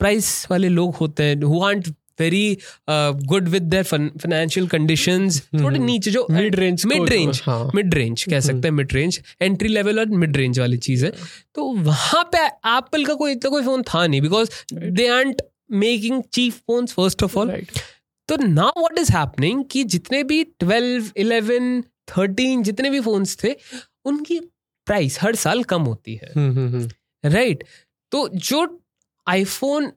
प्राइस 0.00 0.46
वाले 0.50 0.68
लोग 0.68 0.94
होते 0.94 1.22
हैं 1.22 1.42
who 1.42 1.62
aren't 1.64 1.88
very 2.20 2.58
good 3.26 3.48
with 3.48 3.74
financial 3.82 4.66
conditions 4.68 5.40
थोड़े 5.54 5.76
हम्म। 5.76 5.84
नीचे 5.84 6.10
जो 6.10 6.26
mid 6.30 6.54
range 6.56 6.86
mid 6.86 7.08
range 7.10 7.42
mid 7.74 7.94
range 7.94 8.24
कह 8.24 8.40
सकते 8.40 8.68
हैं 8.68 8.74
मिड 8.74 8.92
रेंज 8.92 9.20
एंट्री 9.42 9.68
लेवल 9.68 10.00
और 10.00 10.16
मिड 10.22 10.36
रेंज 10.36 10.58
वाली 10.60 10.78
चीज़ 10.86 11.04
है। 11.06 11.12
तो 11.54 11.72
वहाँ 11.82 12.22
पे 12.34 12.46
एप्पल 12.46 13.04
का 13.04 13.14
कोई 13.14 13.32
इतना 13.32 13.50
कोई 13.50 13.62
फ़ोन 13.64 13.82
था 13.94 14.06
नहीं 14.06 14.20
because 14.20 14.50
they 14.74 15.08
aren't 15.08 15.42
making 15.82 16.22
cheap 16.32 16.54
phones 16.66 16.92
first 16.92 17.22
of 17.22 17.38
all 17.38 17.52
तो 18.28 18.36
नाउ 18.36 18.80
व्हाट 18.80 18.98
इज़ 18.98 19.12
हैपनिंग 19.12 19.64
कि 19.70 19.84
जितने 19.94 20.22
भी 20.24 20.42
ट्वेल्व 20.60 21.10
इलेवन 21.16 21.82
थर्टीन 22.08 22.62
जितने 22.62 22.90
भी 22.90 23.00
फोन्स 23.00 23.36
थे 23.44 23.54
उनकी 24.04 24.38
प्राइस 24.86 25.18
हर 25.20 25.34
साल 25.34 25.62
कम 25.64 25.82
होती 25.82 26.14
है। 26.14 26.32
Right 26.34 27.56
right? 27.56 27.62
तो 28.12 28.28
जो 28.34 28.66
आईफोन 29.26 29.90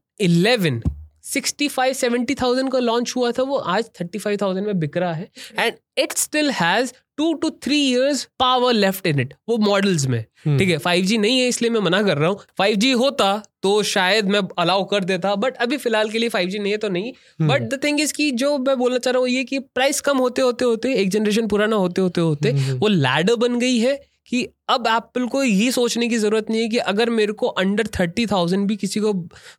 11 1.29 1.59
65 1.59 1.93
70 1.93 2.41
थाउज़ेंड 2.41 2.71
का 2.71 2.79
लॉन्च 2.79 3.13
हुआ 3.15 3.31
था 3.31 3.43
वो 3.43 3.57
आज 3.57 3.89
35 4.01 4.41
थाउज़ेंड 4.41 4.67
में 4.67 4.79
बिक 4.79 4.97
रहा 4.97 5.13
है। 5.13 5.29
And 5.59 5.73
it 5.97 6.11
still 6.11 6.51
has 6.51 6.93
two 7.17 7.33
two 7.33 7.49
three 7.49 7.91
years 7.91 8.23
power 8.39 8.73
left 8.73 9.07
in 9.07 9.19
it 9.19 9.33
वो 9.49 9.57
मॉडल्स 9.57 10.05
में। 10.07 10.23
ठीक 10.47 10.69
है 10.69 10.77
फाइव 10.77 11.05
जी 11.05 11.17
नहीं 11.17 11.39
है 11.39 11.47
इसलिए 11.47 11.71
मैं 11.71 11.79
मना 11.79 12.01
कर 12.03 12.17
रहा 12.17 12.29
हूँ। 12.29 12.39
फाइव 12.57 12.75
जी 12.75 12.91
होता 12.91 13.41
तो 13.63 13.81
शायद 13.83 14.25
मैं 14.25 14.41
अलाउ 14.57 14.83
कर 14.83 15.03
देता 15.03 15.35
बट 15.35 15.57
अभी 15.57 15.77
फ़िलहाल 15.77 16.09
के 16.09 16.19
लिए 16.19 16.29
फाइव 16.29 16.49
जी 16.49 16.59
नहीं 16.59 16.71
है 16.71 16.77
तो 16.77 16.89
नहीं। 16.89 17.13
बट 17.41 17.61
द 17.61 17.79
थिंग 17.83 17.99
इज़ 18.01 18.13
कि 18.13 18.31
जो 18.31 18.57
मैं 18.57 18.77
बोलना 18.77 18.97
चाह 18.97 19.11
रहा 19.11 19.19
हूँ 19.19 19.29
ये 19.29 19.43
कि 19.43 19.59
प्राइस 19.59 20.01
कम 20.01 20.17
होते 20.17 20.41
होते 20.41 20.65
होते 20.65 20.93
एक 20.93 21.09
जनरेशन 21.09 21.47
पुराना 21.47 21.75
होते 21.75 22.01
होते 22.01 22.21
होते 22.21 22.51
वो 22.73 22.87
लैडर 22.87 23.35
बन 23.35 23.59
गई 23.59 23.77
है 23.79 23.99
कि 24.27 24.47
अब 24.69 24.87
एप्पल 24.87 25.25
को 25.27 25.43
ये 25.43 25.71
सोचने 25.71 26.07
की 26.07 26.17
ज़रूरत 26.17 26.49
नहीं 26.49 26.61
है 26.61 26.67
कि 26.69 26.77
अगर 26.77 27.09
मेरे 27.09 27.33
को 27.33 27.47
अंडर 27.47 27.87
थर्टी 27.99 28.25
थाउज़ेंड 28.27 28.67
भी 28.67 28.75
किसी 28.75 28.99
को 28.99 29.13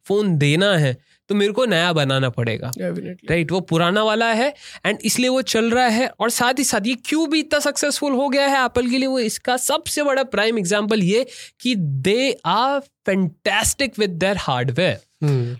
फ़ोन 0.06 0.36
देना 0.38 0.76
है 0.76 0.96
तो 1.30 1.34
मेरे 1.34 1.52
को 1.52 1.64
नया 1.66 1.92
बनाना 1.92 2.28
पड़ेगा। 2.30 2.70
राइट 2.76 3.52
वो 3.52 3.60
पुराना 3.62 4.02
वाला 4.02 4.32
है 4.32 4.48
एंड 4.86 4.98
इसलिए 5.04 5.28
वो 5.28 5.42
चल 5.44 5.70
रहा 5.70 5.86
है 5.88 6.08
और 6.20 6.30
साथ 6.30 6.58
ही 6.58 6.64
साथ 6.64 6.86
ये 6.86 6.94
क्यों 7.04 7.28
भी 7.30 7.40
इतना 7.40 7.58
सक्सेसफुल 7.60 8.12
हो 8.12 8.28
गया 8.28 8.46
है 8.46 8.64
एप्पल 8.64 8.90
के 8.90 8.98
लिए 8.98 9.08
वो 9.08 9.18
इसका 9.20 9.56
सबसे 9.58 10.02
बड़ा 10.02 10.22
प्राइम 10.32 10.58
एग्ज़ाम्पल 10.58 11.02
ये 11.02 11.26
कि 11.60 11.74
they 11.76 12.32
are 12.46 12.80
fantastic 13.06 13.98
with 13.98 14.10
their 14.10 14.36
hardware 14.38 14.98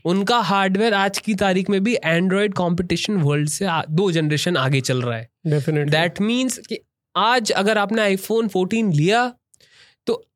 उनका 0.04 0.38
हार्डवेयर 0.40 0.94
आज 0.94 1.18
की 1.18 1.34
तारीख 1.34 1.70
में 1.70 1.82
भी 1.84 1.96
एंड्रॉयड 2.04 2.54
कंपटीशन 2.54 3.16
वर्ल्ड 3.22 3.48
से 3.48 3.66
दो 3.90 4.10
जनरेशन 4.12 4.56
आगे 4.56 4.80
चल 4.80 5.02
रहा 5.02 5.16
है। 5.16 5.28
डेफिनेटली 5.46 5.90
दैट 5.90 6.20
मीन्स 6.20 6.58
कि 6.68 6.78
आज 7.14 7.52
अगर 7.52 7.78
आपने 7.78 8.02
आईफोन 8.02 8.48
14 8.48 8.92
लिया 8.94 9.32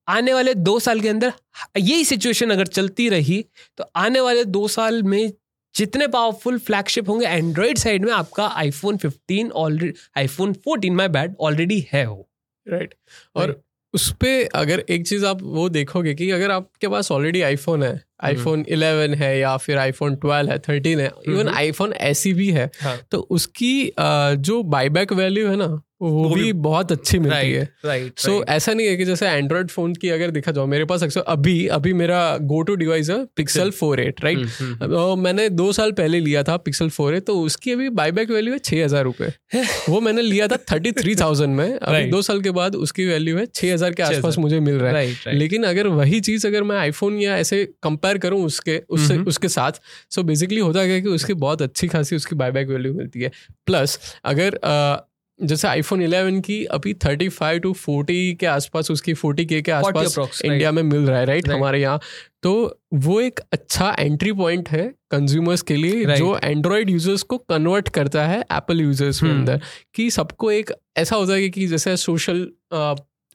आने 0.09 0.35
वाले 0.35 0.55
दो 0.55 0.79
साल 0.79 1.01
के 1.01 1.09
अंदर 1.09 1.33
यही 1.79 2.05
सिचुएशन 2.05 2.51
अगर 2.51 2.67
चलती 2.67 3.09
रही 3.09 3.45
तो 3.79 3.91
आने 3.97 4.21
वाले 4.21 4.45
दो 4.45 4.69
साल 4.69 5.03
में 5.03 5.33
जितने 5.75 6.07
पावरफुल 6.07 6.59
फ्लैगशिप 6.59 7.09
होंगे 7.09 7.27
एंड्रॉयड 7.27 7.79
साइड 7.79 8.05
में 8.05 8.13
आपका 8.13 8.47
iPhone 8.47 8.97
15 8.97 9.51
already 9.51 9.93
iPhone 10.17 10.53
14 10.69 10.91
my 10.91 11.09
bad 11.09 11.35
already 11.41 11.87
है 11.93 12.05
हो 12.05 12.29
राइट 12.67 12.95
right. 12.95 13.37
और 13.37 13.47
right. 13.47 13.63
उस 13.95 14.11
पर 14.13 14.49
अगर 14.55 14.85
एक 14.89 15.07
चीज़ 15.07 15.25
आप 15.27 15.43
वो 15.43 15.69
देखोगे 15.69 16.15
कि 16.15 16.31
अगर 16.31 16.51
आपके 16.51 16.89
पास 16.89 17.11
ऑलरेडी 17.13 17.43
आईफोन 17.43 17.83
है 17.83 18.01
आईफोन 18.23 18.65
11 18.65 19.17
है 19.17 19.39
या 19.39 19.57
फिर 19.57 19.79
आईफोन 19.79 20.17
12 20.25 20.51
है 20.51 20.59
13 20.63 21.01
है 21.01 21.11
इवन 21.29 21.49
आईफोन 21.49 21.93
ऐसी 21.93 22.33
भी 22.33 22.51
है 22.51 22.71
हाँ। 22.81 22.97
तो 23.11 23.19
उसकी 23.31 23.93
जो 23.99 24.63
बाईबैक 24.63 25.13
वैल्यू 25.13 25.49
है 25.49 25.57
ना 25.57 25.69
वो 26.05 26.29
भी 26.31 26.53
बहुत 26.63 26.93
अच्छी 26.93 27.19
मिलती 27.19 27.51
है। 27.53 27.69
राइट 27.85 28.19
सो 28.19 28.43
ऐसा 28.51 28.73
नहीं 28.73 28.87
है 28.87 28.97
कि 28.97 29.05
जैसे 29.05 29.29
एंड्रॉइड 29.29 29.71
फ़ोन 29.71 29.95
की 29.95 30.09
अगर 30.11 30.31
देखा 30.31 30.53
जाओ 30.53 30.67
मेरे 30.67 30.85
पास 30.85 31.03
अक्सर 31.03 31.21
अभी 31.29 31.67
अभी 31.71 31.93
मेरा 31.95 32.21
गो 32.45 32.63
टू 32.63 32.75
डिवाइस 32.75 33.11
है 33.11 33.25
पिक्सल 33.37 33.71
फोर 33.73 34.01
एट 34.01 34.25
राइट 34.25 34.83
मैंने 35.19 35.49
दो 35.51 35.71
साल 35.73 35.93
पहले 35.93 36.21
लिया 36.21 36.43
था 36.43 36.57
पिक्सल 36.65 36.89
फोर 36.91 37.15
एट 37.15 37.27
तो 37.27 37.39
उसकी 37.41 37.73
अभी 37.73 37.89
बायबैक 37.95 38.31
वैल्यू 38.31 38.53
है 38.53 38.59
छह 38.61 38.85
हज़ार 38.85 39.05
रुपए। 39.05 39.33
वो 39.89 40.01
मैंने 40.01 40.23
लिया 40.23 40.49
था 40.49 40.57
थर्टी 40.73 40.93
थ्री 40.93 41.15
थाउज़ेंड 41.17 41.55
में। 41.57 41.65
अभी 41.65 41.93
Right. 41.95 42.11
दो 42.11 42.21
साल 42.23 42.41
के 42.41 42.51
बाद 42.51 42.75
उसकी 42.77 43.07
वैल्यू 43.07 43.37
है 43.39 43.47
छह 43.47 43.73
हज़ार 43.73 43.93
के 43.93 44.03
आसपास 44.03 44.39
मुझे 44.39 44.61
मिल 44.61 44.75
रहा 44.75 44.99
है। 44.99 45.35
लेकिन 45.35 45.65
अगर 45.65 45.87
वही 45.87 46.21
चीज़ 46.21 46.47
अगर 46.47 46.63
मैं 46.63 46.77
आईफोन 46.77 47.19
या 47.19 47.37
ऐसे 47.37 47.65
कंपेयर 47.83 48.19
करूँ 48.19 48.45
उसके 48.45 48.81
उससे 48.89 49.15
हम्म। 49.15 49.29
उसके 49.29 49.49
साथ 49.49 49.81
सो 50.11 50.23
बेसिकली 50.23 50.61
होता 50.61 50.85
क्या 50.85 50.95
है 50.95 51.01
कि 51.01 51.09
उसकी 51.09 51.35
बहुत 51.35 51.63
अच्छी 51.63 51.89
खासी 51.89 52.17
उसकी 52.17 52.37
बायबैक 52.37 52.69
वैल्यू 52.69 52.95
मिलती 52.95 53.21
है। 53.21 53.31
प्लस 53.67 53.99
अगर 54.25 54.59
जैसे 55.41 55.69
आईफोन 55.69 56.01
11 56.07 56.41
की 56.41 56.65
अभी 56.65 56.93
35 56.95 57.59
टू 57.61 57.73
40 57.81 58.35
के 58.41 58.47
आसपास 58.47 58.91
उसकी 58.91 59.15
40 59.15 59.45
के 59.45 59.61
के 59.63 59.73
आसपास 59.73 60.41
इंडिया 60.45 60.73
में 60.73 60.83
मिल 60.83 61.07
रहा 61.07 61.19
है 61.19 61.25
राइट 61.25 61.49
हमारे 61.49 61.81
यहाँ। 61.81 62.01
तो 62.43 62.53
वो 62.95 63.21
एक 63.21 63.41
अच्छा 63.53 63.95
एंट्री 63.99 64.33
पॉइंट 64.33 64.69
है 64.69 64.87
कंज्यूमर्स 65.11 65.63
के 65.63 65.77
लिए 65.77 66.05
जो 66.17 66.37
एंड्रॉयड 66.45 66.91
यूज़र्स 66.91 67.23
को 67.23 67.39
कन्वर्ट 67.39 67.89
करता 67.89 68.27
है 68.27 68.41
एप्पल 68.41 68.81
यूज़र्स 68.81 69.21
के 69.21 69.27
Hmm. 69.27 69.37
अंदर 69.39 69.61
कि 69.95 70.11
सबको 70.11 70.51
एक 70.51 70.71
ऐसा 70.97 71.17
होता 71.17 71.33
है 71.33 71.49
कि 71.49 71.67
जैसे 71.67 71.97
सोशल 71.97 72.49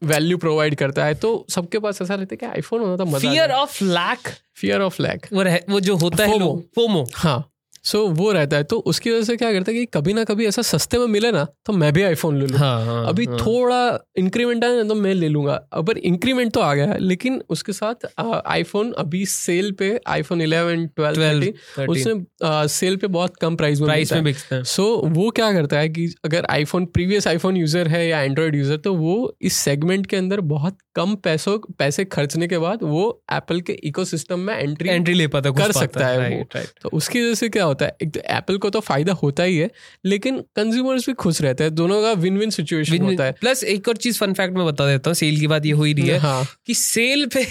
वैल्यू 0.01 0.37
प्रोवाइड 0.37 0.75
करता 0.75 1.05
है 1.05 1.13
तो 1.13 1.45
सबके 1.49 1.79
पास 1.79 2.01
ऐसा 2.01 2.15
रहता 2.15 2.33
है 2.33 2.37
कि 2.37 2.45
आईफोन 2.45 2.81
होना 2.81 3.05
मज़ा 3.05 3.29
fear 3.29 3.51
of 3.51 3.83
lack 3.83 4.29
fear 4.55 4.81
of 4.81 5.01
lack 5.01 5.27
वो 5.33 5.41
रह, 5.41 5.59
वो 5.69 5.79
जो 5.79 5.95
होता 5.95 6.25
है 6.25 6.39
फोमो। 6.75 7.07
हाँ। 7.15 7.51
सो 7.83 7.97
so, 7.99 8.17
वो 8.17 8.31
रहता 8.31 8.57
है। 8.57 8.63
तो 8.65 8.77
उसकी 8.79 9.11
वजह 9.11 9.23
से 9.23 9.35
क्या 9.37 9.51
करता 9.53 9.71
है 9.71 9.77
कि 9.77 9.85
कभी 9.93 10.13
ना 10.13 10.23
कभी 10.23 10.45
ऐसा 10.45 10.61
सस्ते 10.63 10.97
में 10.97 11.05
मिले 11.07 11.31
ना 11.31 11.45
तो 11.65 11.73
मैं 11.73 11.91
भी 11.93 12.03
आईफोन 12.03 12.39
ले 12.39 12.45
लूँ। 12.45 12.59
हाँ 12.59 12.85
हाँ 12.85 13.07
अभी 13.07 13.25
हाँ. 13.25 13.37
थोड़ा 13.37 13.99
इंक्रीमेंट 14.17 14.63
आया 14.65 14.75
ना 14.75 14.83
तो 14.83 14.95
मैं 14.95 15.13
ले 15.13 15.27
लूँगा। 15.27 15.53
अगर 15.73 15.97
इंक्रीमेंट 15.99 16.51
तो 16.53 16.59
आ 16.59 16.73
गया 16.73 16.85
है 16.85 16.97
लेकिन 16.99 17.41
उसके 17.49 17.73
साथ 17.73 18.05
आईफोन 18.19 18.91
अभी 18.99 19.25
सेल 19.27 19.71
पे 19.71 19.89
आईफोन 20.07 20.41
11 20.41 20.87
12 20.99 21.17
12, 21.17 21.53
13 21.77 21.89
उसमें 21.89 22.67
सेल 22.69 22.95
पे 22.95 23.07
बहुत 23.09 23.35
कम 23.37 23.55
प्राइस 23.55 23.79
में 23.79 23.87
प्राइस 23.87 24.13
में 24.13 24.23
बिकते 24.23 24.55
हैं। 24.55 24.63
सो 24.65 24.85
वो 25.07 25.29
क्या 25.31 25.51
करता 25.53 25.77
है 25.77 25.89
कि 25.89 26.07
अगर 26.25 26.45
आईफोन 26.49 26.85
प्रीवियस 26.87 27.27
आईफोन 27.27 27.57
यूज़र 27.57 27.87
है 27.87 28.05
या 28.07 28.21
एंड्रॉयड 28.21 28.55
यूज़र 28.55 28.77
तो 28.79 28.93
वो 28.95 29.15
इस 29.41 29.57
सेगमेंट 29.59 30.05
के 30.05 30.17
अंदर 30.17 30.41
बहुत 30.49 30.77
कम 30.95 31.15
पैसों 31.23 31.57
पैसे 31.79 32.05
खर्चने 32.07 32.47
के 32.47 32.57
बाद 32.57 32.79
वो 32.83 33.03
एप्पल 33.33 33.61
के 33.61 33.73
इकोसिस्टम 33.83 34.39
में 34.39 34.53
एंट्री 34.55 34.89
एंट्री 34.89 35.13
ले 35.13 35.27
पाता 35.29 35.51
कर 35.51 35.71
सकता 35.71 36.07
है। 36.07 36.43
तो 36.81 36.89
उसकी 36.93 37.21
वजह 37.21 37.33
से 37.35 37.49
क्या 37.49 37.65
होता 37.69 37.85
है 37.85 37.95
एक 38.01 38.11
तो 38.11 38.19
एप्पल 38.29 38.57
को 38.57 38.69
तो 38.69 38.79
फ़ायदा 38.81 39.13
होता 39.15 39.43
ही 39.43 39.57
है 39.57 39.69
लेकिन 40.05 40.39
कंज्यूमर्स 40.55 41.07
भी 41.07 41.13
खुश 41.15 41.41
रहते 41.41 41.63
हैं 41.63 41.75
दोनों 41.75 42.01
का 42.01 42.11
विन 42.21 42.37
विन 42.37 42.49
सिचुएशन 42.51 43.01
होता 43.01 43.23
है। 43.23 43.31
प्लस 43.41 43.63
एक 43.65 43.87
और 43.89 43.97
चीज़ 43.97 44.19
फन 44.19 44.33
फैक्ट 44.33 44.55
मैं 44.55 44.65
बता 44.65 44.87
देता 44.87 45.09
हूँ 45.09 45.15
सेल 45.17 45.39
की 45.39 45.47
बात 45.47 45.65
ये 45.65 45.71
हो 45.71 45.83
ही 45.83 45.93
रही 45.93 46.07
है 46.07 46.17
हाँ। 46.19 46.45
कि 46.67 46.73
सेल 46.75 47.25
पे 47.35 47.45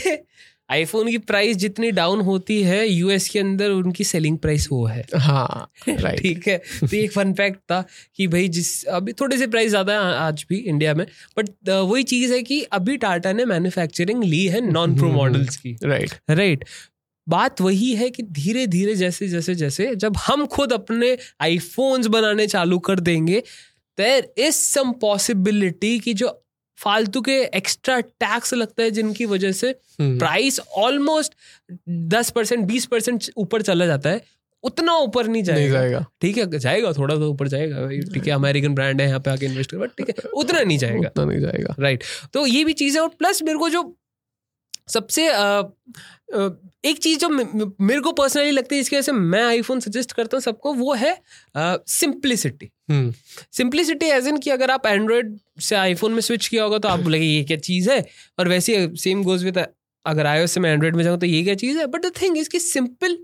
आईफोन 0.70 1.08
की 1.08 1.18
प्राइस 1.20 1.56
जितनी 1.56 1.90
डाउन 1.90 2.20
होती 2.20 2.60
है 2.62 2.88
यूएस 2.88 3.28
के 3.28 3.38
अंदर 3.38 3.70
उनकी 3.70 4.04
सेलिंग 4.04 4.36
प्राइस 4.38 4.68
वो 4.72 4.84
है। 4.86 5.04
हाँ 5.16 5.70
ठीक 5.86 6.48
है? 6.48 6.56
तो 6.80 6.96
एक 6.96 7.12
फन 7.12 7.32
फैक्ट 7.34 7.58
था 7.70 7.80
कि 8.16 8.26
भाई 8.26 8.48
जिस 8.48 8.84
अभी 8.90 9.12
थोड़े 9.20 9.38
से 9.38 9.46
प्राइस 9.46 9.70
ज़्यादा 9.70 9.92
है 9.94 10.14
आज 10.16 10.44
भी 10.48 10.56
इंडिया 10.58 10.94
में 10.94 11.04
बट 11.38 11.48
वही 11.68 12.02
चीज़ 12.04 12.34
है 12.34 12.42
कि 12.42 12.60
अभी 12.72 12.96
टाटा 12.98 13.32
ने 13.32 13.44
मैन्युफैक्चरिंग 13.46 14.24
ली 14.24 14.44
है 14.46 14.60
नॉन 14.70 14.96
प्रो 14.96 15.10
मॉडल्स 15.12 15.56
की। 15.56 15.76
राइट 15.84 16.14
राइट 16.30 16.64
बात 17.28 17.60
वही 17.60 17.92
है 17.94 18.10
कि 18.10 18.22
धीरे 18.22 18.66
धीरे 18.66 18.94
जैसे 18.94 19.28
जैसे 19.28 19.54
जैसे 19.54 19.94
जब 19.96 20.16
हम 20.16 20.46
खुद 20.46 20.72
अपने 20.72 21.16
आईफोन्स 21.40 22.06
बनाने 22.06 22.46
चालू 22.46 22.78
कर 22.78 23.00
देंगे 23.00 23.42
देर 23.98 24.32
इज़ 24.38 24.54
सम 24.54 24.92
पॉसिबिलिटी 25.00 25.98
कि 25.98 26.14
जो 26.14 26.28
फालतू 26.78 27.20
के 27.20 27.36
एक्स्ट्रा 27.56 27.98
टैक्स 28.00 28.54
लगता 28.54 28.82
है 28.82 28.90
जिनकी 28.90 29.24
वजह 29.26 29.52
से 29.52 29.68
हम्म, 29.68 30.18
प्राइस 30.18 30.60
ऑलमोस्ट 30.78 31.32
दस 32.08 32.30
परसेंट 32.30 32.64
बीस 32.66 32.86
परसेंट 32.86 33.24
ऊपर 33.36 33.62
चला 33.62 33.86
जाता 33.86 34.10
है 34.10 34.20
उतना 34.64 34.94
ऊपर 34.98 35.26
नहीं 35.26 35.42
जाएगा। 35.42 36.04
ठीक 36.22 36.38
है 36.38 36.58
जाएगा 36.58 36.92
थोड़ा 36.92 37.14
तो 37.14 37.30
ऊपर 37.30 37.48
जाएगा 37.48 37.86
ठीक 38.14 38.26
है 38.26 38.32
अमेरिकन 38.32 38.74
ब्रांड 38.74 39.00
है 39.00 39.06
यहाँ 39.06 39.20
पे 39.20 39.30
आके 39.30 39.46
इन्वेस्ट 39.46 39.70
कर 39.70 39.78
बट 39.78 39.90
ठीक 39.98 40.08
है 40.08 40.30
उतना 40.30 40.62
नहीं 40.62 40.78
जाएगा। 40.78 41.08
उतना 41.08 41.24
नहीं 41.24 41.40
जाएगा। 41.40 41.74
राइट 41.78 42.04
तो 42.32 42.46
ये 42.46 42.64
भी 42.64 42.72
चीज़ 42.72 42.96
है 42.96 43.02
और 43.02 43.08
प्लस 43.18 43.42
मेरे 43.42 43.58
को 43.58 43.68
जो 43.68 43.82
सबसे 44.88 45.28
एक 46.30 46.98
चीज़ 46.98 47.18
जो 47.18 47.28
मेरे 47.28 48.00
को 48.00 48.12
पर्सनली 48.12 48.50
लगती 48.50 48.74
है 48.74 48.80
इसकी 48.80 48.96
वजह 48.96 49.02
से 49.02 49.12
मैं 49.12 49.42
आईफोन 49.44 49.80
सजेस्ट 49.80 50.12
करता 50.12 50.36
हूँ 50.36 50.42
सबको 50.42 50.72
वो 50.74 50.94
है 50.94 51.16
सिंप्लिसिटी 51.56 52.70
सिंप्लिसिटी 53.52 54.06
एज 54.06 54.26
इन 54.28 54.38
कि 54.38 54.50
अगर 54.50 54.70
आप 54.70 54.86
एंड्रॉयड 54.86 55.38
से 55.60 55.76
आईफोन 55.76 56.12
में 56.12 56.20
स्विच 56.20 56.48
किया 56.48 56.64
होगा 56.64 56.78
तो 56.78 56.88
आप 56.88 57.00
बोलेंगे 57.00 57.26
ये 57.26 57.42
क्या 57.44 57.56
चीज़ 57.58 57.90
है? 57.90 58.04
और 58.38 58.48
वैसे 58.48 58.90
सेम 58.96 59.22
गोज 59.24 59.44
विद 59.44 59.58
अगर 59.58 60.26
iOS 60.26 60.50
से 60.50 60.60
मैं 60.60 60.72
एंड्रॉयड 60.72 60.96
में 60.96 61.02
जाऊँ 61.04 61.18
तो 61.18 61.26
ये 61.26 61.42
क्या 61.44 61.54
चीज़ 61.54 61.78
है? 61.78 61.86
बट 61.86 62.06
द 62.06 62.12
थिंग 62.22 62.38
इज़ 62.38 62.48
कि 62.50 62.60
सिंपल 62.60 63.18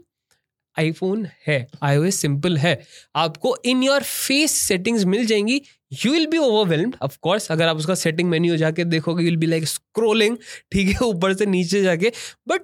आईफोन 0.76 1.26
है 1.46 1.66
iOS 1.84 2.10
सिंपल 2.12 2.56
है। 2.58 2.80
आपको 3.16 3.56
इन 3.64 3.82
योर 3.82 4.02
फेस 4.02 4.52
सेटिंग्स 4.58 5.04
मिल 5.04 5.24
जाएँगी। 5.26 5.60
You 6.04 6.12
will 6.12 6.26
be 6.26 6.38
overwhelmed 6.38 6.96
of course 7.02 7.50
अगर 7.52 7.68
आप 7.68 7.76
उसका 7.76 7.94
सेटिंग 7.94 8.28
मेन्यू 8.30 8.56
जाके 8.56 8.84
देखोगे 8.84 9.24
you 9.24 9.30
will 9.30 9.36
be 9.36 9.46
like 9.46 9.64
scrolling 9.68 10.36
ठीक 10.72 10.88
है 10.88 11.06
ऊपर 11.06 11.34
से 11.34 11.46
नीचे 11.46 11.82
जाके। 11.82 12.12
बट 12.48 12.60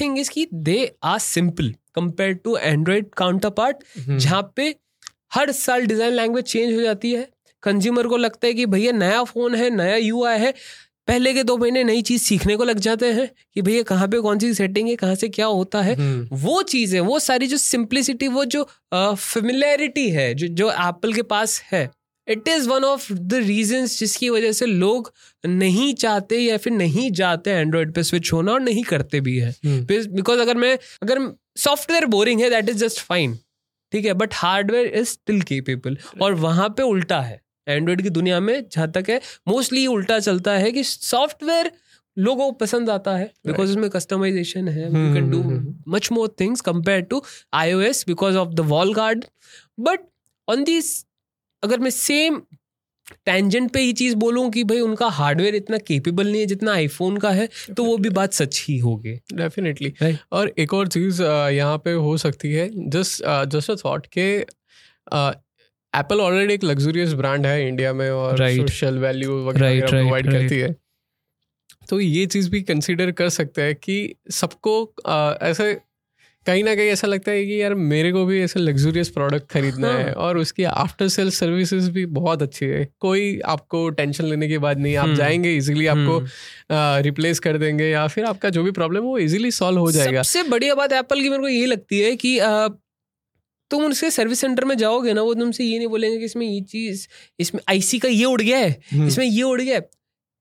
थिंग 0.00 0.18
इज़ 0.18 0.30
कि 0.30 0.46
they 0.54 0.78
are 1.04 1.18
simple 1.18 1.74
compare 1.94 2.32
to 2.34 2.56
Android 2.56 3.06
counterpart 3.50 3.84
जहाँ 3.98 4.42
पे 4.56 4.74
हर 5.34 5.52
साल 5.52 5.86
डिज़ाइन 5.86 6.12
लैंग्वेज 6.12 6.44
चेंज 6.44 6.74
हो 6.74 6.80
जाती 6.80 7.12
है। 7.12 7.28
कंज्यूमर 7.62 8.06
को 8.06 8.16
लगता 8.16 8.46
है 8.46 8.54
कि 8.54 8.66
भैया 8.66 8.92
नया 8.92 9.22
फ़ोन 9.24 9.54
है 9.54 9.68
नया 9.70 9.96
यूआई 9.96 10.38
है 10.38 10.52
पहले 11.08 11.32
के 11.34 11.42
दो 11.44 11.56
महीने 11.56 11.82
नई 11.84 12.02
चीज़ 12.02 12.22
सीखने 12.22 12.56
को 12.56 12.64
लग 12.64 12.78
जाते 12.78 13.12
हैं 13.12 13.28
कि 13.54 13.62
भैया 13.62 13.82
कहाँ 13.82 14.08
पे 14.08 14.20
कौन 14.20 14.38
सी 14.38 14.52
सेटिंग 14.54 14.88
है 14.88 14.94
कहाँ 14.96 15.14
से 15.14 15.28
क्या 15.28 15.46
होता 15.46 15.80
है। 15.82 15.94
हम्म, 15.94 16.36
वो 16.36 16.62
चीज़ 16.62 16.94
है 16.94 17.00
वो 17.00 17.18
सारी 17.18 17.46
जो 17.46 17.56
सिंप्लिसिटी 17.56 18.28
वो 18.28 18.44
जो 18.44 18.62
फेमिलैरिटी 18.94 20.08
है 20.10 20.32
जो 20.34 20.46
जो 20.60 20.70
एप्पल 20.70 21.12
के 21.12 21.22
पास 21.32 21.60
है 21.72 21.88
it 22.30 22.48
is 22.48 22.68
one 22.68 22.84
of 22.84 23.12
the 23.12 23.34
reason 23.34 23.86
जिसकी 23.86 24.28
वजह 24.30 24.52
से 24.52 24.66
लोग 24.66 25.12
नहीं 25.46 25.92
चाहते 25.94 26.38
या 26.38 26.56
फिर 26.56 26.72
नहीं 26.72 27.10
जाते 27.12 27.50
एंड्रॉयड 27.50 27.92
पे 27.94 28.02
स्विच 28.02 28.32
होना 28.32 28.52
और 28.52 28.60
नहीं 28.60 28.84
करते 28.84 29.20
भी 29.20 29.38
है। 29.38 29.54
बिकॉज़ 29.64 30.40
अगर 30.40 30.56
मैं 30.56 30.78
अगर 31.02 31.20
सॉफ्टवेयर 31.58 32.06
बोरिंग 32.06 32.40
है 32.40 32.50
दैट 32.50 32.68
इज़ 32.68 32.84
जस्ट 32.84 33.00
फाइन 33.00 33.38
ठीक 33.92 34.04
है? 34.04 34.12
But 34.14 34.34
hardware 34.34 34.86
is 34.86 35.08
still 35.08 35.40
capable 35.42 35.96
और 36.22 36.34
वहाँ 36.36 36.68
पे 36.68 36.82
उल्टा 36.82 37.20
है। 37.20 37.40
एंड्रॉयड 37.68 38.02
की 38.02 38.10
दुनिया 38.10 38.40
में 38.40 38.68
जहाँ 38.72 38.90
तक 38.92 39.10
है 39.10 39.20
मोस्टली 39.48 39.86
उल्टा 39.86 40.18
चलता 40.20 40.52
है 40.52 40.70
कि 40.72 40.84
सॉफ्टवेयर 40.84 41.70
लोगों 42.16 42.44
को 42.44 42.52
पसंद 42.58 42.90
आता 42.90 43.16
है। 43.16 43.24
Because 43.46 43.58
right. 43.60 43.76
उसमें 43.76 43.90
कस्टमाइजेशन 43.90 44.68
है। 44.68 44.84
You 44.84 45.14
can 45.14 45.30
do 45.30 45.42
much 45.88 46.08
more 46.12 46.34
things 46.40 46.60
compare 46.60 47.00
to 47.00 47.22
I 47.54 47.74
because 48.06 48.36
of 48.36 48.48
the 48.48 48.60
wall 48.68 48.94
guard 48.94 49.24
but 49.80 50.00
on 50.48 50.64
this 50.64 50.88
अगर 51.62 51.78
मैं 51.78 51.90
सेम 51.90 52.40
टेंजेंट 53.26 53.70
पे 53.72 53.80
ही 53.80 53.92
चीज़ 53.92 54.14
बोलूँ 54.16 54.50
कि 54.50 54.62
भाई 54.64 54.80
उनका 54.80 55.06
हार्डवेयर 55.10 55.54
इतना 55.54 55.78
केपेबल 55.78 56.26
नहीं 56.26 56.40
है 56.40 56.46
जितना 56.46 56.72
आईफोन 56.72 57.16
का 57.16 57.30
है 57.30 57.48
तो 57.76 57.84
वो 57.84 57.96
भी 57.98 58.08
बात 58.10 58.32
सच 58.32 58.64
ही 58.68 58.78
होगी। 58.78 59.14
डेफिनेटली 59.34 59.92
और 60.32 60.52
एक 60.58 60.74
और 60.74 60.88
चीज़ 60.88 61.22
यहाँ 61.22 61.78
पे 61.84 61.92
हो 61.94 62.16
सकती 62.18 62.52
है 62.52 62.68
जस्ट 62.90 63.22
जस्ट 63.48 63.70
अ 63.70 63.74
थॉट 63.84 64.06
के 64.18 64.28
एप्पल 65.92 66.20
ऑलरेडी 66.20 66.54
एक 66.54 66.64
लग्जरियस 66.64 67.12
ब्रांड 67.14 67.46
है 67.46 67.66
इंडिया 67.68 67.92
में 67.92 68.10
और 68.10 68.48
सोशल 68.50 68.98
वैल्यू 68.98 69.44
वगैरह 69.46 69.86
प्रोवाइड 69.88 70.30
करती 70.30 70.58
है। 70.58 70.74
तो 71.88 72.00
ये 72.00 72.26
चीज़ 72.26 72.50
भी 72.50 72.60
कंसिडर 72.62 73.10
कर 73.12 73.28
सकते 73.30 73.62
हैं 73.62 73.74
कि 73.76 74.14
सबको 74.32 74.74
ऐसे 75.42 75.72
कहीं 76.46 76.62
ना 76.64 76.74
कहीं 76.74 76.88
ऐसा 76.88 77.06
लगता 77.06 77.30
है 77.30 77.44
कि 77.46 77.60
यार 77.62 77.74
मेरे 77.74 78.10
को 78.12 78.24
भी 78.24 78.40
ऐसे 78.42 78.60
लग्जूरियस 78.60 79.08
प्रोडक्ट 79.08 79.48
खरीदना 79.48 79.88
हाँ। 79.88 79.98
है 79.98 80.12
और 80.16 80.38
उसकी 80.38 80.64
आफ्टर 80.64 81.08
सेल 81.08 81.30
सर्विसेज़ 81.30 81.90
भी 81.90 82.04
बहुत 82.14 82.42
अच्छी 82.42 82.66
है 82.66 82.84
कोई 83.00 83.38
आपको 83.46 83.88
टेंशन 83.90 84.24
लेने 84.24 84.48
की 84.48 84.58
बात 84.58 84.78
नहीं 84.78 84.94
आप 84.96 85.04
हम्म। 85.04 85.16
जाएँगे 85.16 85.54
इजीली 85.56 85.86
आपको 85.86 86.18
हम्म। 86.18 87.02
रिप्लेस 87.02 87.38
कर 87.38 87.58
देंगे 87.58 87.88
या 87.88 88.06
फिर 88.06 88.24
आपका 88.24 88.50
जो 88.50 88.62
भी 88.62 88.70
प्रॉब्लम 88.70 89.02
है 89.02 89.08
वो 89.08 89.18
इजीली 89.18 89.50
सॉल्व 89.50 89.78
हो 89.78 89.90
जाएगा 89.92 90.22
सबसे 90.22 90.48
बढ़िया 90.48 90.74
बात 90.74 90.92
एप्पल 90.92 91.22
की 91.22 91.28
मेरे 91.28 91.42
को 91.42 91.48
ये 91.48 91.66
लगती 91.66 92.00
है 92.00 92.14
कि 92.16 92.38
अ, 92.38 92.68
तुम 93.70 93.84
उनसे 93.84 94.10
सर्विस 94.10 94.40
सेंटर 94.40 94.64
में 94.64 94.76
जाओगे 94.76 95.12
ना 95.12 95.22
वो 95.22 95.34
तुमसे 95.34 95.64
ये 95.64 95.76
नहीं 95.78 95.88
बोलेंगे 95.88 96.18
कि 96.18 96.24
इसमें 96.24 96.46
ये 96.46 96.60
चीज़ 96.62 97.06
इसमें 97.38 97.60
आईसी 97.68 97.98
का 97.98 98.08
ये 98.08 98.24
उड़ 98.24 98.40
गया 98.42 98.58
है 98.58 98.70
हम्म। 98.92 99.06
इसमें 99.08 99.26
ये 99.26 99.42
उड़ 99.42 99.60
गया 99.60 99.74
है 99.74 99.88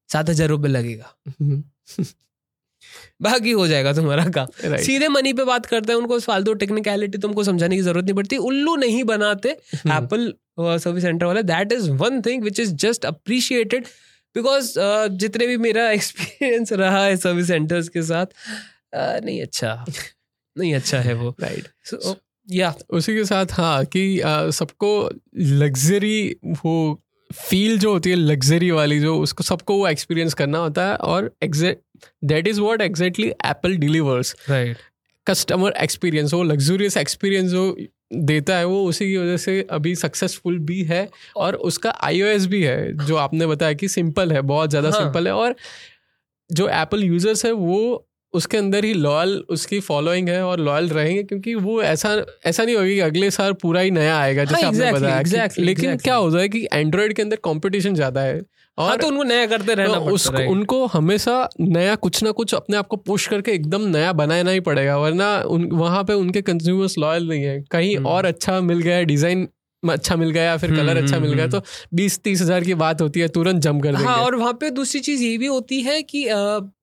सात 0.10 0.30
हज़ार 0.30 0.48
रुपये 0.50 0.72
लगेगा 0.72 1.14
हम्म, 1.30 1.64
बाकी 3.22 3.52
हो 3.52 3.68
जाएगा 3.68 3.94
तुम्हारा 3.94 4.26
काम। 4.26 4.48
Right. 4.48 4.80
सीधे 4.80 5.08
मनी 5.08 5.34
पे 5.34 5.44
बात 5.44 5.66
करते 5.66 5.92
हैं 5.94 6.00
उनको 6.00 6.20
फालतू 6.20 6.54
टेक्निकलिटी 6.54 7.18
तुमको 7.18 7.44
समझाने 7.44 7.76
की 7.76 7.82
ज़रूरत 7.82 8.06
नहीं 8.06 8.16
पड़ती। 8.16 8.38
उल्लू 8.38 8.76
नहीं 8.76 9.04
बनाते 9.04 9.50
एप्पल 9.76 10.34
सर्विस 10.60 11.04
सेंटर 11.04 11.26
वाले। 11.26 11.44
That 11.44 11.72
is 11.72 11.90
one 11.92 12.22
thing 12.22 12.44
which 12.44 12.60
is 12.60 12.74
just 12.76 13.06
appreciated 13.06 13.86
because 14.36 14.74
जितने 15.12 15.48
भी 15.48 15.58
मेरा 15.58 15.92
एक्सपीरियंस 16.00 16.74
रहा 16.74 17.06
है 17.06 17.18
सर्विस 17.18 17.48
सेंटर्स 17.48 17.90
के 17.90 18.04
साथ 18.04 18.26
uh, 18.26 19.26
नहीं 19.26 19.42
अच्छा। 19.42 19.86
नहीं 20.58 20.76
अच्छा 20.76 21.00
है 21.00 21.14
वो। 21.14 21.36
Right. 21.44 21.94
So, 21.94 22.16
या 22.52 22.76
उसी 22.90 23.16
के 23.16 23.26
साथ 23.26 23.46
हाँ 23.52 23.86
कि 23.86 24.22
सबको 24.26 25.10
लग्जरी 25.38 26.36
वो 26.46 27.04
फील 27.34 27.78
जो 27.80 27.92
होती 27.94 28.10
है 28.10 28.16
लग्जरी 28.16 28.72
वाली 28.72 29.00
जो 29.00 29.18
उसको 29.18 29.44
सबको 29.44 29.78
वो 29.78 29.88
एक्सपीरियंस 29.88 30.34
करना 30.34 30.58
होता 30.58 30.88
है 30.88 30.96
और 30.96 31.32
exact 31.44 31.82
that 32.26 32.48
is 32.48 32.62
what 32.62 32.82
exactly 32.82 33.28
Apple 33.28 33.76
delivers 33.78 34.36
right 34.50 34.78
customer 35.28 35.74
experience 35.78 36.34
वो 36.34 36.44
लग्जूरियस 36.44 36.98
एक्सपीरियंस 36.98 37.52
जो 37.52 37.76
देता 38.14 38.58
है 38.58 38.66
वो 38.66 38.84
उसी 38.84 39.06
की 39.06 39.18
वजह 39.18 39.38
से 39.38 39.62
अभी 39.72 39.96
सक्सेसफुल 39.96 40.58
भी 40.60 40.84
है 40.84 41.08
और 41.38 41.56
उसका 41.70 41.90
आईओएस 42.04 42.46
भी 42.46 42.64
है 42.64 43.06
जो 43.06 43.16
आपने 43.16 43.48
बताया 43.48 43.74
कि 43.74 43.88
सिंपल 43.88 44.32
है 44.32 44.42
बहुत 44.44 44.70
ज़्यादा 44.70 44.90
हाँ। 44.90 45.00
सिंपल 45.00 45.28
है 45.28 45.34
और 45.34 45.56
जो 46.50 46.68
एप्पल 46.70 47.04
यूज़र्स 47.04 47.46
है 47.46 47.52
वो 47.52 48.06
उसके 48.34 48.58
अंदर 48.58 48.86
ही 48.86 48.94
लॉयल 48.94 49.38
उसकी 49.50 49.80
फॉलोइंग 49.80 50.30
है 50.30 50.42
और 50.46 50.60
लॉयल 50.60 50.90
रहेंगे 50.90 51.24
क्योंकि 51.24 51.56
वो 51.56 51.82
ऐसा 51.82 52.10
ऐसा 52.46 52.64
नहीं 52.64 52.76
होगा 52.76 52.88
कि 52.88 53.00
अगले 53.00 53.32
साल 53.32 53.54
पूरा 53.54 53.82
ही 53.82 53.92
नया 53.92 54.18
आएगा 54.18 54.44
जैसे 54.44 54.62
हाँ, 54.62 54.72
आपने 54.72 54.92
बताया 54.92 55.22
कि- 55.24 55.34
exactly, 55.34 55.60
लेकिन 55.60 55.86
exactly. 55.86 56.04
क्या 56.04 56.16
होता 56.16 56.40
है 56.40 56.50
कि 56.50 56.68
एंड्रॉयड 56.74 57.14
के 57.14 57.22
अंदर 57.22 57.38
कंपटीशन 57.44 57.96
ज़्यादा 57.96 58.22
है 58.22 58.42
और 58.78 58.88
हाँ 58.88 58.98
तो 58.98 59.08
उनको 59.08 59.24
नया 59.24 59.46
करते 59.46 59.74
रहना 59.74 60.00
तो 60.00 60.38
है 60.38 60.46
उनको 60.48 60.86
हमेशा 60.86 61.50
नया 61.60 61.96
कुछ 61.96 62.24
ना 62.24 62.32
कुछ 62.32 62.54
अपने 62.54 62.78
आप 62.78 62.88
को 62.88 62.98
पुश 62.98 63.28
करके 63.28 63.52
एकदम 63.52 63.88
नया 63.88 64.14
बनाना 64.14 64.52
ही 64.52 64.60
पड़ेगा 64.60 64.98
वरना 64.98 65.38
उन 65.48 65.70
वहाँ 65.72 66.04
पे 66.04 66.14
उनके 66.14 66.42
कंज्यूमर्स 66.42 66.98
लॉयल 66.98 67.28
नहीं 67.30 67.44
है 67.44 67.62
कहीं 67.72 67.96
हम्म। 67.98 68.08
और 68.08 68.26
अच्छा 68.26 68.60
मिल 68.62 68.80
गया 68.80 69.02
डिज़ाइन 69.04 69.48
अच्छा 69.84 70.16
मिल 70.16 70.30
गया 70.30 70.44
या 70.44 70.58
फिर 70.58 70.70
हम्म, 70.70 70.80
कलर 70.80 70.98
अच्छा 70.98 71.16
हम्म, 71.16 71.26
मिल 71.26 71.34
गया 71.34 71.46
हम्म। 71.46 71.60
तो 71.60 71.96
बीस 71.96 72.20
तीस 72.20 72.42
हज़ार 72.42 72.64
की 72.64 72.74
बात 72.76 73.02
होती 73.02 73.20
है 73.20 73.28
तुरंत 73.30 73.62
जम 73.62 73.80
कर 73.80 73.92
देंगे। 73.92 74.06
हाँ 74.06 74.18
और 74.18 74.36
वहाँ 74.36 74.54
पे 74.54 74.70
दूसरी 74.72 75.02
चीज़ 75.02 75.24
ये 75.24 75.38
भी 75.38 75.46
होती 75.48 75.82
है 75.82 76.02
कि 76.04 76.28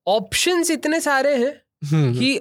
ऑप्शन 0.09 0.63
इतने 0.71 0.99
सारे 1.01 1.35
हैं 1.35 1.53
हम्म, 1.83 2.13
कि 2.13 2.37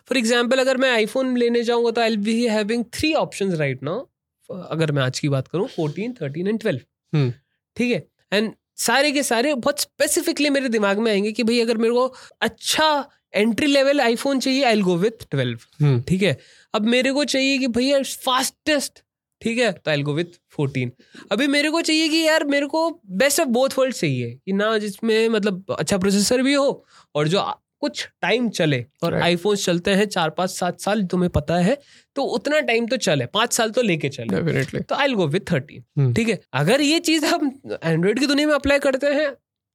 फॉर 0.00 0.18
एग्ज़ाम्पल 0.18 0.58
अगर 0.58 0.76
मैं 0.76 0.90
आईफोन 0.92 1.36
लेने 1.36 1.62
जाऊँगा 1.62 1.90
तो 1.90 2.00
I 2.00 2.16
be 2.18 2.46
having 2.46 2.84
three 2.94 3.12
option 3.16 3.52
right 3.56 3.82
now 3.82 4.06
अगर 4.50 4.92
मैं 4.92 5.02
आज 5.02 5.18
की 5.20 5.28
बात 5.28 5.48
करूँ 5.48 5.66
fourteen 5.68 6.12
thirteen 6.12 6.48
and 6.48 6.60
twelve 6.60 6.80
hmm. 7.12 7.32
ठीक 7.76 7.92
है? 7.92 8.06
एंड 8.32 8.52
सारे 8.78 9.10
के 9.12 9.22
सारे 9.22 9.54
बहुत 9.56 9.80
स्पेसिफिकली 9.80 10.50
मेरे 10.50 10.68
दिमाग 10.68 10.98
में 10.98 11.10
आएँगे 11.12 11.32
कि 11.32 11.42
भाई 11.42 11.60
अगर 11.60 11.76
मेरे 11.76 11.94
को 11.94 12.06
अच्छा 12.42 13.08
एंट्री 13.34 13.66
लेवल 13.66 14.00
आईफोन 14.00 14.40
चाहिए 14.40 14.62
आई 14.64 14.80
गो 14.82 14.96
विथ 14.96 15.26
ट्वेल्व 15.30 15.58
हम्म, 15.80 16.00
ठीक 16.02 16.22
है? 16.22 16.38
अब 16.74 16.86
मेरे 16.86 17.12
को 17.12 17.24
चाहिए 17.26 17.58
कि 17.58 17.66
भैया 17.68 18.02
फास्टेस्ट 18.02 19.02
ठीक 19.42 19.58
है? 19.58 19.70
तो 19.72 19.90
आई 19.90 20.02
गो 20.02 20.12
विथ 20.14 20.38
फोर्टीन 20.50 20.92
अभी 21.32 21.46
मेरे 21.46 21.70
को 21.70 21.80
चाहिए 21.80 22.08
कि 22.08 22.16
यार 22.18 22.44
मेरे 22.44 22.66
को 22.66 22.88
बेस्ट 23.12 23.40
ऑफ़ 23.40 23.48
बोथ 23.48 23.78
वर्ल्ड 23.78 23.94
चाहिए। 23.94 24.30
कि 24.46 24.52
ना 24.52 24.76
जिसमें 24.78 25.28
मतलब 25.28 25.64
अच्छा 25.78 25.98
प्रोसेसर 25.98 26.42
भी 26.42 26.54
हो 26.54 26.84
और 27.14 27.28
जो 27.28 27.42
कुछ 27.80 28.06
टाइम 28.22 28.48
चले। 28.48 28.84
और 29.02 29.10
Right. 29.10 29.24
आईफोन 29.24 29.56
चलते 29.56 29.90
हैं 29.90 30.04
चार 30.06 30.30
पाँच 30.30 30.50
सात 30.50 30.80
साल 30.80 31.02
तुम्हें 31.04 31.30
पता 31.30 31.56
है 31.58 31.76
तो 32.16 32.22
उतना 32.34 32.60
टाइम 32.60 32.86
तो 32.86 32.96
चले। 32.96 33.26
पाँच 33.26 33.52
साल 33.52 33.70
तो 33.70 33.82
लेके 33.82 34.08
चले। 34.08 34.40
Definitely. 34.40 34.86
तो 34.88 34.94
आई 34.94 35.12
गो 35.12 35.26
विथ 35.26 35.40
थर्टीन। 35.52 36.12
ठीक 36.14 36.28
है? 36.28 36.38
अगर 36.52 36.80
ये 36.80 36.98
चीज़ 37.00 37.24
हम 37.26 37.50
एंड्रॉइड 37.84 38.18
की 38.20 38.26
दुनिया 38.26 38.48
में 38.48 38.54
अप्लाई 38.54 38.78
करते 38.78 39.06
हैं 39.14 39.30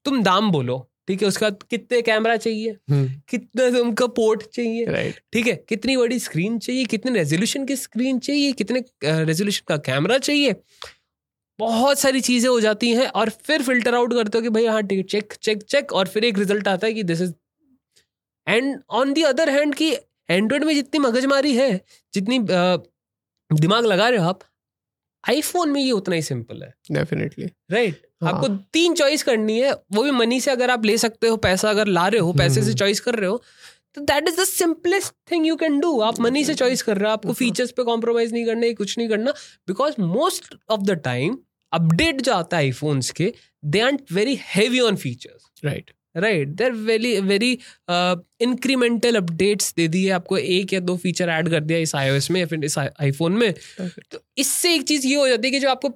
तुम 0.06 0.22
दाम 0.24 0.52
बोलो। 0.52 0.78
ठीक 1.08 1.22
है? 1.22 1.28
उसका 1.28 1.50
कितने 1.50 2.02
कैमरा 2.02 2.36
चाहिए? 2.38 2.76
हम्म, 2.90 3.08
कितना 3.30 3.70
तुमका 3.70 4.08
पोर्ट 4.20 4.44
चाहिए? 4.44 4.86
Right. 4.86 5.20
ठीक 5.34 5.48
है? 5.48 5.56
कितनी 5.70 5.98
बड़ी 5.98 6.20
स्क्रीन 6.20 6.58
चाहिए? 6.60 6.86
कितने 6.86 7.12
रेजोल्यूशन 7.12 7.66
की 7.66 7.76
स्क्रीन 7.76 8.20
चाहिए? 8.20 8.52
कितने 8.52 8.84
रेजोल्यूशन 9.04 9.64
का 9.68 9.78
कैमरा 9.78 10.18
चाहिए? 10.18 10.56
बहुत 11.60 12.00
सारी 12.00 12.22
चीज़ें 12.22 12.50
हो 12.50 12.60
जाती 12.60 12.90
हैं 12.92 13.08
और 13.08 13.30
फिर 13.30 13.62
फ़िल्टर 13.64 13.96
आउट 13.96 14.14
करते 14.14 14.38
हो 14.38 14.42
कि 14.42 14.50
भाई 14.50 14.66
हाँ 14.66 14.82
ठीक 14.84 15.06
चेक 15.10 15.34
चेक 15.34 15.64
चेक 15.64 15.94
और 15.94 16.08
फिर 16.08 16.26
एक 16.26 16.38
रिज़ल्ट 16.38 16.68
आता 16.68 16.88
है 16.88 16.94
कि 16.94 17.04
this 17.04 17.22
is 17.22 17.34
and 18.48 18.80
on 18.90 19.14
the 19.14 19.22
other 19.24 19.50
hand 19.50 19.76
की 19.76 19.92
एंड्रॉइड 20.30 20.64
में 20.64 20.74
जितनी 20.74 21.00
मगजमारी 21.00 21.56
है 21.56 21.70
जितनी 22.14 22.40
दिमाग 23.52 23.86
लगा 23.86 24.10
रहे 24.10 24.20
हो 24.20 24.30
आप 24.30 24.40
आईफोन 25.30 25.70
में 25.70 25.82
ये 25.82 25.92
उतना 25.92 26.16
ही 26.16 26.22
सिंपल 26.22 26.64
है 26.64 26.74
Definitely. 26.94 27.50
Right 27.72 27.94
right? 27.94 28.06
हाँ। 28.24 28.34
आपको 28.34 28.48
तीन 28.74 28.94
चॉइस 28.94 29.24
करनी 29.24 29.60
है 29.60 29.74
वो 29.94 30.04
भी 30.04 30.12
मनी 30.12 30.40
से 30.42 30.52
अगर 30.52 30.72
आप 30.72 30.86
ले 30.86 30.98
सकते 30.98 31.28
हो 31.28 31.38
पैसा 31.38 31.70
अगर 31.70 31.88
ला 31.88 32.08
रहे 32.08 32.22
हो 32.22 32.34
पैसे 32.34 32.62
से 32.62 32.62
हम्म। 32.62 32.76
चॉइस 32.76 33.00
कर 33.00 33.16
रहे 33.16 33.30
हो 33.30 33.42
तो 33.96 34.02
that 34.02 34.28
is 34.28 34.40
the 34.42 34.44
simplest 34.44 35.14
thing 35.32 35.48
you 35.48 35.56
can 35.56 35.80
do 35.80 36.00
आप 36.02 36.20
मनी 36.20 36.44
से 36.46 36.54
चॉइस 36.54 36.82
कर 36.82 36.98
रहे 36.98 37.08
हो 37.08 37.14
आपको। 37.14 37.34
फीचर्स 37.34 37.72
पे 37.72 37.84
कॉम्प्रोमाइज 37.84 38.34
नहीं 38.34 38.46
करना 38.46 38.66
है 38.66 38.74
कुछ 38.74 38.98
नहीं 38.98 39.10
करना 39.10 39.32
because 39.68 40.02
most 40.02 40.56
of 40.70 40.82
the 40.82 40.92
time 41.04 41.38
update 41.72 42.22
जो 42.22 42.34
आता 42.34 42.58
है 42.58 42.64
आईफोन्स 42.64 43.12
के 43.12 43.34
they 43.66 43.80
are 43.80 43.98
very 44.12 44.40
heavy 44.56 44.80
on 44.80 44.96
features 44.96 45.52
Right. 45.66 45.92
Right 46.18 46.48
they're 46.48 46.72
very 46.72 47.20
very 47.22 47.52
incremental 48.42 49.16
updates 49.16 49.74
दे 49.78 49.88
दिए 49.88 50.10
आपको। 50.10 50.38
एक 50.38 50.74
या 50.74 50.80
दो 50.80 50.96
फीचर 50.98 51.30
ऐड 51.30 51.50
कर 51.50 51.60
दिया 51.60 51.80
इस 51.80 51.96
iOS 51.96 52.30
में 52.32 52.40
या 52.40 52.46
फिर 52.46 52.64
इस 52.66 52.78
आईफोन 52.78 53.32
में। 53.32 53.54
तो 54.12 54.20
इससे 54.38 54.74
एक 54.76 54.84
चीज़ 54.84 55.08
ये 55.08 55.16
हो 55.16 55.28
जाती 55.28 55.48
है 55.48 55.52
कि 55.52 55.60
जो 55.60 55.70
आपको 55.70 55.90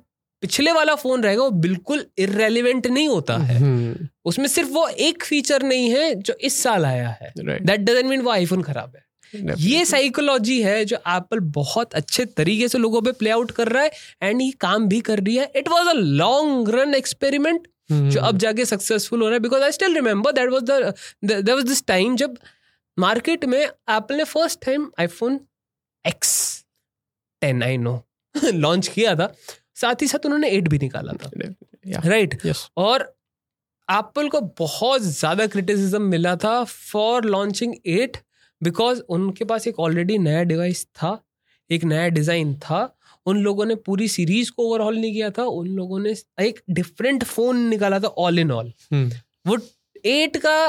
पिछले 0.44 0.72
वाला 0.72 0.96
फ़ोन 0.96 1.24
रहेगा 1.24 1.44
वो 1.44 1.50
बिल्कुल 1.62 2.06
इरेलीवेंट 2.18 2.88
नहीं 2.88 3.08
होता 3.08 3.38
है। 3.38 3.58
हम्म, 3.58 4.08
उसमें 4.26 4.48
सिर्फ़ 4.48 4.70
वो 4.70 4.88
एक 4.88 5.24
फीचर 5.24 5.64
नहीं 5.64 5.90
है 5.90 6.14
जो 6.16 6.34
इस 6.42 6.64
साल 6.64 6.86
आया 6.86 7.10
है। 7.22 7.32
दैट 7.40 7.80
डजंट 7.80 8.06
मीन 8.06 8.22
वो 8.22 8.32
आईफोन 8.32 8.62
खराब 8.62 8.94
है। 8.96 9.08
ये 9.60 9.84
साइकोलॉजी 9.86 10.62
है 10.62 10.86
जो 10.86 10.96
एप्पल 11.08 11.40
बहुत 11.58 11.94
अच्छे 11.94 12.26
तरीके 12.26 12.68
से 12.68 12.78
लोगों 12.78 13.02
पे 13.02 13.12
प्ले 13.12 13.30
आउट 13.30 13.52
कर 13.52 13.68
रहा 13.68 13.84
है। 13.84 13.92
एंड 14.24 14.42
ये 14.42 14.52
काम 14.52 14.88
भी 14.88 15.00
कर 15.02 15.20
रही 15.20 15.36
है। 15.36 15.52
It 15.56 15.68
was 15.68 15.88
a 15.88 15.94
long 15.94 16.70
run 16.70 16.96
experiment 16.96 17.68
hmm, 17.90 18.10
जो 18.10 18.22
अब 18.22 18.38
जाके 18.38 18.66
सक्सेसफुल 18.66 19.22
हो 19.22 19.28
रहा 19.28 19.34
है 19.34 19.40
because 19.40 19.64
I 19.64 19.72
still 19.72 19.96
remember 19.96 20.32
that 20.32 20.50
was 20.50 20.64
the 20.64 20.94
there 21.24 21.56
was 21.56 21.66
this 21.68 21.86
time 21.88 22.16
जब 22.16 22.38
मार्केट 22.98 23.46
में 23.46 23.60
एप्पल 23.60 24.16
ने 24.16 24.24
first 24.26 24.66
time 24.66 24.90
iPhone 25.00 25.40
X 26.06 26.34
ten 27.42 27.64
I 27.64 27.78
know 27.78 28.02
launch 28.36 28.88
किया 28.88 29.16
था। 29.16 29.34
साथ 29.76 30.02
ही 30.02 30.08
साथ 30.08 30.26
उन्होंने 30.26 30.50
एट 30.50 30.68
भी 30.68 30.78
निकाला 30.80 31.14
था। 31.14 31.30
Yeah. 31.30 32.06
Right 32.06 32.34
Yes. 32.46 32.66
और 32.78 33.02
एप्पल 33.88 34.28
को 34.30 34.40
बहुत 34.60 35.02
ज़्यादा 35.02 35.46
क्रिटिसिज्म 35.48 36.02
मिला 36.02 36.36
था 36.44 36.64
फॉर 36.64 37.26
लॉन्चिंग 37.26 37.74
एट 37.88 38.18
बिकॉज़ 38.62 39.02
उनके 39.10 39.46
पास 39.46 39.68
एक 39.68 39.80
ऑलरेडी 39.80 40.18
नया 40.18 40.44
डिवाइस 40.44 40.86
था 40.96 41.18
एक 41.70 41.84
नया 41.84 42.08
डिज़ाइन 42.10 42.54
था। 42.60 42.82
उन 43.26 43.38
लोगों 43.38 43.66
ने 43.66 43.76
पूरी 43.76 44.08
सीरीज़ 44.08 44.52
को 44.52 44.70
ओवरऑल 44.70 44.98
नहीं 44.98 45.14
किया 45.14 45.30
था 45.30 45.44
उन 45.44 45.68
लोगों 45.68 46.00
ने 46.00 46.16
एक 46.42 46.60
डिफरेंट 46.70 47.24
फ़ोन 47.24 47.58
निकाला 47.70 48.00
था 48.00 48.08
ऑल 48.08 48.40
इन 48.40 48.52
ऑल 48.52 48.72
वो 49.48 49.58
एट 50.06 50.38
का 50.38 50.68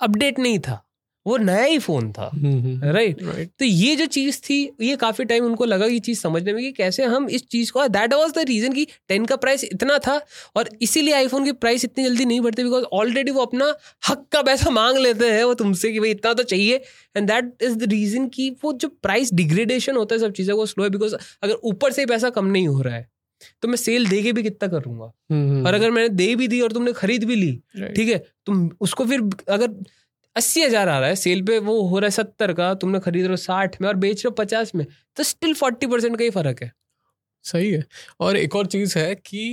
अपडेट 0.00 0.38
नहीं 0.38 0.58
था। 0.58 0.82
वो 1.26 1.36
नया 1.38 1.62
ही 1.62 1.78
फ़ोन 1.78 2.10
था 2.12 2.28
hmm, 2.34 2.58
hmm, 2.58 2.90
right 2.92 3.16
right. 3.16 3.28
right. 3.28 3.50
तो 3.58 3.64
ये 3.64 3.94
जो 3.96 4.06
चीज़ 4.08 4.40
थी 4.40 4.56
ये 4.80 4.96
काफ़ी 4.96 5.24
टाइम 5.24 5.44
उनको 5.44 5.64
लगा 5.64 5.86
ये 5.86 5.98
चीज़ 6.00 6.20
समझने 6.20 6.52
में 6.52 6.62
कि 6.62 6.70
कैसे 6.72 7.04
हम 7.04 7.28
इस 7.30 7.46
चीज़ 7.46 7.72
को 7.72 7.86
दैट 7.88 8.14
वाज 8.14 8.32
द 8.32 8.44
रीजन 8.48 8.72
कि 8.72 8.86
टेन 9.08 9.24
का 9.24 9.36
प्राइस 9.36 9.64
इतना 9.64 9.98
था 9.98 10.20
और 10.56 10.68
इसीलिए 10.82 11.14
आईफोन 11.14 11.44
की 11.44 11.52
प्राइस 11.58 11.84
इतनी 11.84 12.04
जल्दी 12.04 12.24
नहीं 12.24 12.40
बढ़ती 12.40 12.64
बिकॉज़ 12.64 12.84
ऑलरेडी 12.94 13.30
वो 13.30 13.42
अपना 13.42 13.72
हक 14.08 14.26
का 14.32 14.42
पैसा 14.42 14.70
मांग 14.70 14.98
लेते 14.98 15.30
हैं 15.30 15.44
वो 15.44 15.54
तुमसे 15.54 15.92
कि 15.92 16.00
भाई 16.00 16.10
इतना 16.10 16.32
तो 16.32 16.42
चाहिए 16.44 16.82
and 17.16 17.28
that 17.28 17.62
is 17.62 17.76
the 17.76 17.90
reason 17.90 18.28
कि 18.28 18.50
वो 18.64 18.72
जो 18.74 18.88
प्राइस 19.02 19.32
डिग्रेडेशन 19.34 19.96
होता 19.96 20.14
है 20.14 20.20
सब 20.20 20.32
चीज़ों 20.32 20.56
को 20.56 20.66
स्लो 20.66 20.84
है 20.84 20.90
बिकॉज़ 20.90 21.14
अगर 21.42 21.54
ऊपर 21.64 21.92
से 21.92 22.06
पैसा 22.06 22.30
कम 22.30 22.46
नहीं 22.46 22.68
हो 22.68 22.80
रहा 22.80 22.94
है 22.94 23.10
तो 23.62 23.68
मैं 23.68 23.76
सेल 23.76 24.06
दे 24.06 24.22
के 24.22 24.32
भी 24.32 24.42
कितना 24.42 24.68
करूँगा 24.68 25.12
हम्म, 25.30 25.66
और 25.66 25.74
अगर 25.74 25.90
मैंने 25.90 26.08
दे 26.10 26.34
भी 26.36 26.48
दी 26.48 26.60
और 26.60 26.72
तुमने 26.72 26.92
खरीद 26.92 27.24
भी 27.24 27.36
ली. 27.36 27.52
ठीक 27.96 28.08
है 28.08 28.18
तुम 28.46 28.70
उसको 28.80 29.04
फिर 29.04 29.20
अगर 29.48 29.68
अस्सी 30.36 30.62
हज़ार 30.62 30.88
आ 30.88 30.98
रहा 30.98 31.08
है 31.08 31.16
सेल 31.16 31.42
पे 31.42 31.58
वो 31.60 31.80
हो 31.82 31.98
रहा 31.98 32.06
है 32.06 32.10
सत्तर 32.12 32.52
का 32.52 32.72
तुमने 32.74 33.00
खरीद 33.00 33.22
रहे 33.22 33.32
हो 33.32 33.36
साठ 33.38 33.80
में 33.80 33.88
और 33.88 33.96
बेच 33.96 34.16
रहे 34.16 34.28
हो 34.28 34.34
पचास 34.34 34.74
में 34.74 34.86
तो 35.16 35.22
स्टिल 35.24 35.54
फोर्टी 35.54 35.86
परसेंट 35.86 36.16
का 36.16 36.24
ही 36.24 36.30
फ़र्क 36.30 36.62
है। 36.62 36.72
सही 37.44 37.70
है। 37.70 37.84
और 38.20 38.36
एक 38.36 38.56
और 38.56 38.66
चीज़ 38.68 38.98
है 38.98 39.14
कि 39.16 39.44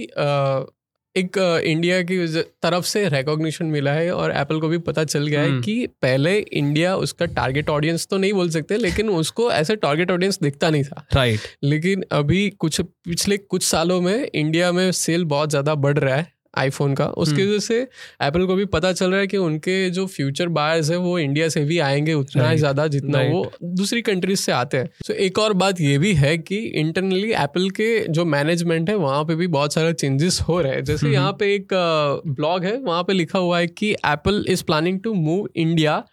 एक 1.15 1.37
इंडिया 1.65 2.01
की 2.03 2.17
तरफ़ 2.63 2.85
से 2.85 3.07
रिकॉग्निशन 3.09 3.65
मिला 3.67 3.91
है 3.91 4.11
और 4.13 4.31
एप्पल 4.31 4.59
को 4.59 4.67
भी 4.67 4.77
पता 4.79 5.03
चल 5.03 5.27
गया 5.27 5.41
है 5.41 5.49
हम्म। 5.49 5.61
कि 5.61 5.87
पहले 6.01 6.37
इंडिया 6.39 6.95
उसका 6.97 7.25
टारगेट 7.27 7.69
ऑडियंस 7.69 8.07
तो 8.07 8.17
नहीं 8.17 8.33
बोल 8.33 8.49
सकते 8.49 8.77
लेकिन 8.77 9.09
उसको 9.11 9.51
ऐसे 9.51 9.75
टारगेट 9.77 10.11
ऑडियंस 10.11 10.39
दिखता 10.41 10.69
नहीं 10.69 10.83
था। 10.83 11.05
राइट 11.13 11.47
लेकिन 11.63 12.03
अभी 12.11 12.49
कुछ 12.59 12.81
पिछले 12.81 13.37
कुछ 13.37 13.63
सालों 13.63 13.99
में 14.01 14.15
इंडिया 14.25 14.71
में 14.71 14.91
सेल 14.93 15.25
बहुत 15.27 15.49
ज़्यादा 15.49 15.75
बढ़ 15.77 15.97
रहा 15.99 16.15
है। 16.15 16.27
आईफोन 16.53 16.93
का। 16.95 17.05
उसकी 17.07 17.41
हम्म। 17.41 17.49
वजह 17.49 17.59
से 17.59 17.79
एप्पल 18.23 18.45
को 18.45 18.55
भी 18.55 18.65
पता 18.67 18.91
चल 18.93 19.11
रहा 19.11 19.19
है 19.19 19.27
कि 19.27 19.37
उनके 19.37 19.89
जो 19.89 20.05
फ्यूचर 20.07 20.47
बायर्स 20.49 20.89
है 20.91 20.97
वो 20.97 21.17
इंडिया 21.19 21.49
से 21.49 21.63
भी 21.65 21.79
आएँगे 21.79 22.13
उतना 22.13 22.49
ही 22.49 22.57
ज़्यादा 22.57 22.87
जितना 22.87 23.21
वो 23.23 23.51
दूसरी 23.63 24.01
कंट्रीज़ 24.01 24.39
से 24.39 24.51
आते 24.51 24.77
हैं। 24.77 24.89
सो 25.07 25.13
एक 25.15 25.39
और 25.39 25.53
बात 25.55 25.81
ये 25.81 25.97
भी 25.97 26.13
है 26.13 26.37
कि 26.39 26.57
इंटरनली 26.75 27.31
एप्पल 27.33 27.69
के 27.71 27.89
जो 28.09 28.25
मैनेजमेंट 28.27 28.89
है 28.89 28.95
वहाँ 28.97 29.23
पे 29.25 29.35
भी 29.35 29.47
बहुत 29.49 29.73
सारे 29.73 29.93
चेंजेस 29.93 30.41
हो 30.41 30.61
रहे 30.61 30.73
हैं। 30.73 30.83
जैसे 30.83 31.05
हम्म। 31.05 31.15
यहाँ 31.15 31.33
पे 31.39 31.53
एक 31.55 31.73
ब्लॉग 32.29 32.63
है 32.65 32.77
वहाँ 32.79 33.03
पे 33.03 33.13
लिखा 33.13 33.39
हुआ 33.39 33.59
है 33.59 33.67
कि 33.67 33.91
Apple 33.91 34.45
is 34.49 34.63
planning 34.63 34.99
to 34.99 35.13
move 35.15 35.47
India 35.55 36.03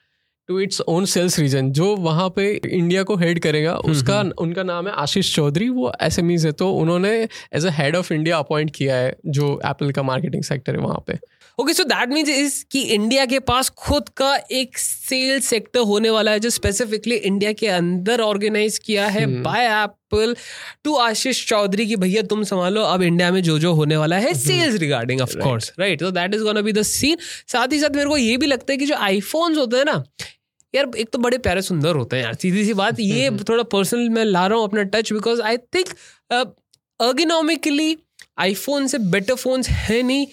to 0.49 0.59
its 0.61 0.81
own 0.81 1.05
sales 1.05 1.39
region 1.39 1.71
जो 1.71 1.95
वहाँ 1.97 2.29
पे 2.37 2.51
इंडिया 2.69 3.03
को 3.03 3.17
हेड 3.17 3.39
करेगा 3.39 3.75
उसका 3.87 4.21
उनका 4.39 4.63
नाम 4.63 4.89
है 4.89 4.93
आशीष 4.95 5.35
चौधरी। 5.35 5.69
वो 5.69 5.93
एस 6.03 6.19
है 6.19 6.53
तो 6.53 6.71
उन्होंने 6.73 7.17
as 7.55 7.67
a 7.67 7.71
head 7.71 7.97
of 7.97 8.13
India 8.13 8.39
appoint 8.39 8.71
किया 8.71 8.97
है 8.97 9.17
जो 9.27 9.61
एप्पल 9.67 9.91
का 9.93 10.03
मार्केटिंग 10.03 10.43
सेक्टर 10.43 10.77
है 10.77 10.81
वहाँ 10.81 11.03
पे। 11.07 11.19
Okay 11.59 11.73
so 11.73 11.85
that 11.85 12.09
means 12.09 12.29
is 12.29 12.65
कि 12.73 12.81
इंडिया 12.95 13.25
के 13.27 13.39
पास 13.41 13.69
खुद 13.79 14.09
का 14.09 14.35
एक 14.53 14.79
सेल 14.79 15.41
सेक्टर 15.41 15.81
होने 15.81 16.11
वाला 16.11 16.31
है 16.31 16.41
जो 16.41 16.51
स्पेसिफिकली 16.51 17.17
इंडिया 17.17 17.53
के 17.53 17.69
अंदर 17.69 18.21
ऑर्गेनाइज 18.21 18.79
किया 18.79 19.07
है 19.07 19.25
हम्म। 19.25 19.43
By 19.43 19.67
Apple 19.67 20.35
to 20.85 20.95
Ashish 20.97 21.47
Chaudhary 21.49 21.87
की 21.87 21.97
भैया 21.97 22.23
तुम 22.23 22.43
संभालो 22.45 22.83
अब 22.83 23.03
इंडिया 23.03 23.31
में 23.33 23.43
जो 23.43 23.59
जो 23.59 23.73
होने 23.73 23.97
वाला 23.97 24.17
है 24.17 24.35
sales 24.35 24.79
regarding 24.81 25.21
of 25.21 25.37
course 25.39 25.73
right 25.81 26.01
तो 26.01 26.11
that 26.11 26.35
is 26.35 26.43
gonna 26.43 26.61
be 26.61 26.73
the 26.73 26.83
scene 26.85 27.17
साथ 27.53 27.73
ही 27.73 27.81
साथ 27.81 27.97
मेरे 27.97 28.09
को 28.09 28.17
ये 28.17 28.37
भी 28.37 28.47
लगता 28.47 28.73
है 28.73 28.79
कि 28.79 28.87
जो 28.87 28.97
आईफोन्स 29.03 29.59
होते 29.59 29.77
हैं 29.77 29.85
ना 29.85 30.03
यार 30.77 30.91
एक 30.97 31.11
तो 31.11 31.19
बड़े 31.19 31.39
प्यारे 31.39 31.63
सुंदर 31.63 31.97
होते 31.97 32.17
हैं 32.17 32.25
यार 32.25 32.35
सीधी 32.35 32.65
सी 32.65 32.75
बात 32.75 33.01
ये 33.01 33.31
थोड़ा 33.49 33.63
पर्सनल 33.63 34.09
मैं 34.11 34.25
ला 34.25 34.47
रहा 34.47 34.59
हूँ 34.59 34.65
अपना 34.65 34.83
touch 34.83 35.13
because 35.13 35.41
I 35.43 35.57
think 35.57 35.89
ergonomically 37.01 37.97
iPhone 38.39 38.87
से 38.87 38.99
बेटर 38.99 39.35
फोन्स 39.35 39.69
है 39.69 40.03
नहीं। 40.03 40.27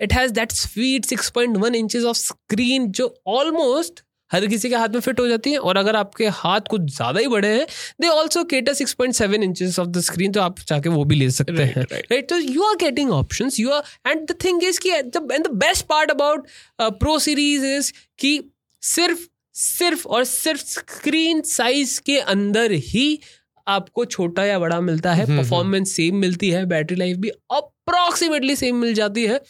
It 0.00 0.12
has 0.12 0.32
that 0.32 0.52
sweet 0.52 1.06
6.1 1.06 1.74
inches 1.74 2.04
of 2.04 2.16
screen 2.16 2.90
जो 2.90 3.14
ऑलमोस्ट 3.26 4.02
हर 4.30 4.46
किसी 4.46 4.68
के 4.68 4.76
हाथ 4.76 4.88
में 4.88 5.00
फिट 5.00 5.20
हो 5.20 5.26
जाती 5.28 5.50
है। 5.52 5.58
और 5.58 5.76
अगर 5.76 5.96
आपके 5.96 6.26
हाथ 6.26 6.60
कुछ 6.60 6.80
ज़्यादा 6.80 7.20
ही 7.20 7.26
बड़े 7.26 7.48
हैं 7.48 7.66
they 8.00 8.08
also 8.08 8.44
cater 8.44 8.74
six 8.74 8.92
point 8.92 9.14
seven 9.14 9.42
inches 9.42 9.78
of 9.78 9.88
the 9.88 10.00
screen 10.00 10.32
तो 10.32 10.40
आप 10.40 10.58
चाहे 10.58 10.88
वो 10.88 11.04
भी 11.04 11.16
ले 11.16 11.30
सकते 11.30 11.52
Right, 11.52 11.76
हैं। 11.76 11.84
राइट 11.84 12.28
तो 12.28 12.38
you 12.38 12.62
are 12.62 12.76
getting 12.76 13.10
option 13.10 13.50
you 13.58 13.70
are 13.70 14.10
and 14.10 14.26
the 14.28 14.36
thing 14.44 14.64
is 14.64 14.80
की 14.80 14.88
and 14.88 15.12
the 15.12 15.50
best 15.54 15.86
part 15.86 16.10
about 16.10 16.46
pro 16.80 17.18
series 17.18 17.66
is 17.66 17.92
कि 18.18 18.40
सिर्फ़ 18.82 19.26
सिर्फ़ 19.56 20.06
और 20.08 20.24
सिर्फ़ 20.24 20.62
स्क्रीन 20.62 21.40
साइज़ 21.42 22.00
के 22.00 22.18
अंदर 22.20 22.72
ही 22.72 23.18
आपको 23.66 24.04
छोटा 24.04 24.44
या 24.44 24.58
बड़ा 24.58 24.80
मिलता 24.80 25.12
है 25.14 25.24
हम्म, 25.24 25.36
परफॉर्मेंस 25.38 25.92
सेम 25.92 26.16
मिलती 26.16 26.50
है 26.50 26.64
बैटरी 26.66 26.96
लाइफ 26.96 27.16
भी 27.16 27.28
अप्रोक्सीमेटली 27.28 28.56
सेम 28.56 28.76
मिल 28.76 28.94
जाती 28.94 29.26
है। 29.26 29.40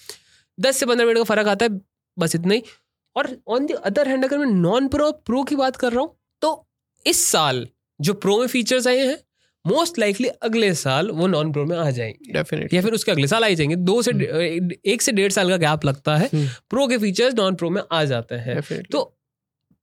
दस 0.59 0.77
से 0.77 0.87
पंद्रह 0.87 1.07
मिनट 1.07 1.19
का 1.19 1.25
फ़र्क 1.25 1.49
आता 1.49 1.65
है 1.65 1.81
बस 2.17 2.35
इतना 2.35 2.55
ही। 2.55 2.63
और 3.17 3.29
ऑन 3.49 3.67
द 3.67 3.73
अदर 3.85 4.09
हैंड 4.09 4.25
अगर 4.25 4.39
मैं 4.39 4.47
नॉन 4.47 4.89
प्रो 4.89 5.11
प्रो 5.27 5.43
की 5.43 5.57
बात 5.57 5.77
कर 5.77 5.93
रहा 5.93 6.01
हूँ 6.01 6.17
तो 6.43 6.67
इस 7.07 7.25
साल 7.25 7.67
जो 8.01 8.15
प्रो 8.15 8.39
में 8.39 8.47
फीचर्स 8.47 8.87
आए 8.87 8.99
हैं 8.99 9.19
मोस्ट 9.65 9.99
लाइकली 9.99 10.29
अगले 10.29 10.73
साल 10.75 11.11
वो 11.11 11.27
नॉन 11.27 11.53
प्रो 11.53 11.65
में 11.67 11.77
आ 11.77 11.91
जाएँगे। 11.91 12.33
डेफिनेटली 12.33 12.77
या 12.77 12.83
फिर 12.83 12.93
उसके 12.93 13.13
अगले 13.13 13.27
साल 13.27 13.45
आ 13.45 13.49
जाएँगे। 13.51 13.77
दो 13.77 14.01
से 14.03 14.11
एक 14.93 15.03
से 15.03 15.13
डेढ़ 15.13 15.33
साल 15.33 15.49
का 15.51 15.57
गैप 15.57 15.85
लगता 15.85 16.17
है 16.17 16.29
हम्म। 16.35 16.49
प्रो 16.71 16.87
के 16.87 16.99
फीचर्स 16.99 17.35
नॉन 17.35 17.55
प्रो 17.55 17.71
में 17.71 17.83
आ 17.93 18.05
जाते 18.05 18.35
हैं। 18.35 18.61
तो 18.93 19.13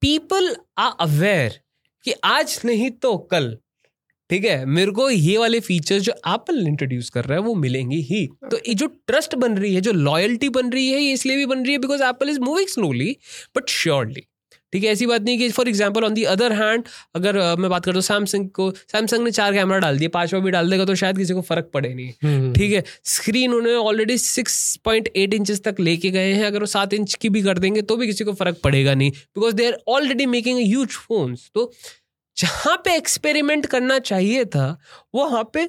पीपल 0.04 0.56
आर 0.78 0.92
अवेयर 1.00 1.60
कि 2.06 2.14
आज 2.24 2.60
नहीं 2.66 2.90
तो 2.92 3.18
कल, 3.18 3.58
ठीक 4.30 4.46
है? 4.46 4.66
मेरे 4.66 4.92
को 4.92 5.10
ये 5.10 5.38
वाले 5.38 5.60
फीचर्स 5.60 6.04
जो 6.04 6.12
एप्पल 6.12 6.68
इंट्रोड्यूस 6.68 7.10
कर 7.10 7.26
रहा 7.26 7.38
है, 7.38 7.44
वो 7.44 7.54
मिलेंगे 7.56 7.98
ही। 7.98 8.26
तो 8.52 8.58
ये 8.58 8.74
जो 8.74 8.88
ट्रस्ट 8.88 9.36
बन 9.36 9.58
रही 9.58 9.74
है, 9.76 9.82
जो 9.82 9.92
लॉयल्टी 9.92 10.50
बन 10.50 10.70
रही 10.70 10.92
है, 10.92 11.00
ये 11.00 11.14
इसलिए 11.14 11.38
भी 11.38 11.46
बन 11.46 11.64
रही 11.64 11.72
है 11.72 11.78
because 11.78 12.04
Apple 12.04 12.30
is 12.30 12.40
moving 12.40 12.68
slowly 12.68 13.16
but 13.58 13.70
surely 13.70 14.26
ठीक 14.74 14.84
है 14.84 14.92
ऐसी 14.92 15.06
बात 15.06 15.22
नहीं 15.22 15.38
कि 15.38 15.50
for 15.52 15.68
example 15.70 16.04
on 16.04 16.14
the 16.14 16.24
other 16.26 16.54
hand 16.54 16.84
अगर 17.16 17.40
uh, 17.42 17.60
मैं 17.60 17.70
बात 17.70 17.86
करता 17.86 17.98
हूँ 17.98 18.02
सैमसंग 18.04 18.50
को 18.50 18.70
सैमसंग 18.72 19.24
ने 19.24 19.32
चार 19.32 19.54
कैमरा 19.54 19.78
डाल 19.80 19.98
दिया 19.98 20.10
पांचवा 20.14 20.40
भी 20.40 20.52
डाल 20.52 20.70
देगा 20.72 20.86
तो 20.86 20.96
शायद 20.96 21.18
किसी 21.18 21.34
को 21.34 21.42
फ़र्क 21.42 21.70
पड़े 21.74 21.94
नहीं। 21.94 22.14
हम्म, 22.24 22.54
ठीक 22.54 22.72
है 22.74 22.84
स्क्रीन 23.06 23.54
उन्होंने 23.54 23.78
already 23.80 24.18
six 24.18 24.56
point 24.86 25.10
eight 25.16 25.34
inches 25.34 25.62
तक 25.64 25.80
लेके 25.80 26.10
गए 26.10 26.34
हैं 26.34 26.46
अगर 26.46 26.60
वो 26.60 26.66
सात 26.66 26.94
इंच 26.94 27.14
की 27.14 27.30
भी 27.30 27.42
कर 27.42 27.60
देंगे 27.60 27.82
तो 27.82 27.98
भी 27.98 28.08
किसी 28.08 28.24
को 28.24 28.34
फ़र्क 28.34 28.60
पड़ेगा 28.64 28.94
नहीं 28.94 29.12
because 29.12 29.56
they 29.56 29.68
are 29.68 29.78
already 29.88 30.26
making 30.26 30.60
huge 30.60 30.98
phones 30.98 31.50
तो 31.54 31.72
जहाँ 32.38 32.76
पे 32.86 32.96
एक्सपेरिमेंट 32.98 33.66
करना 33.66 34.00
चाहिए 34.00 34.46
था 34.46 34.68
वो 35.16 35.26
वहाँ 35.26 35.50
पे 35.54 35.64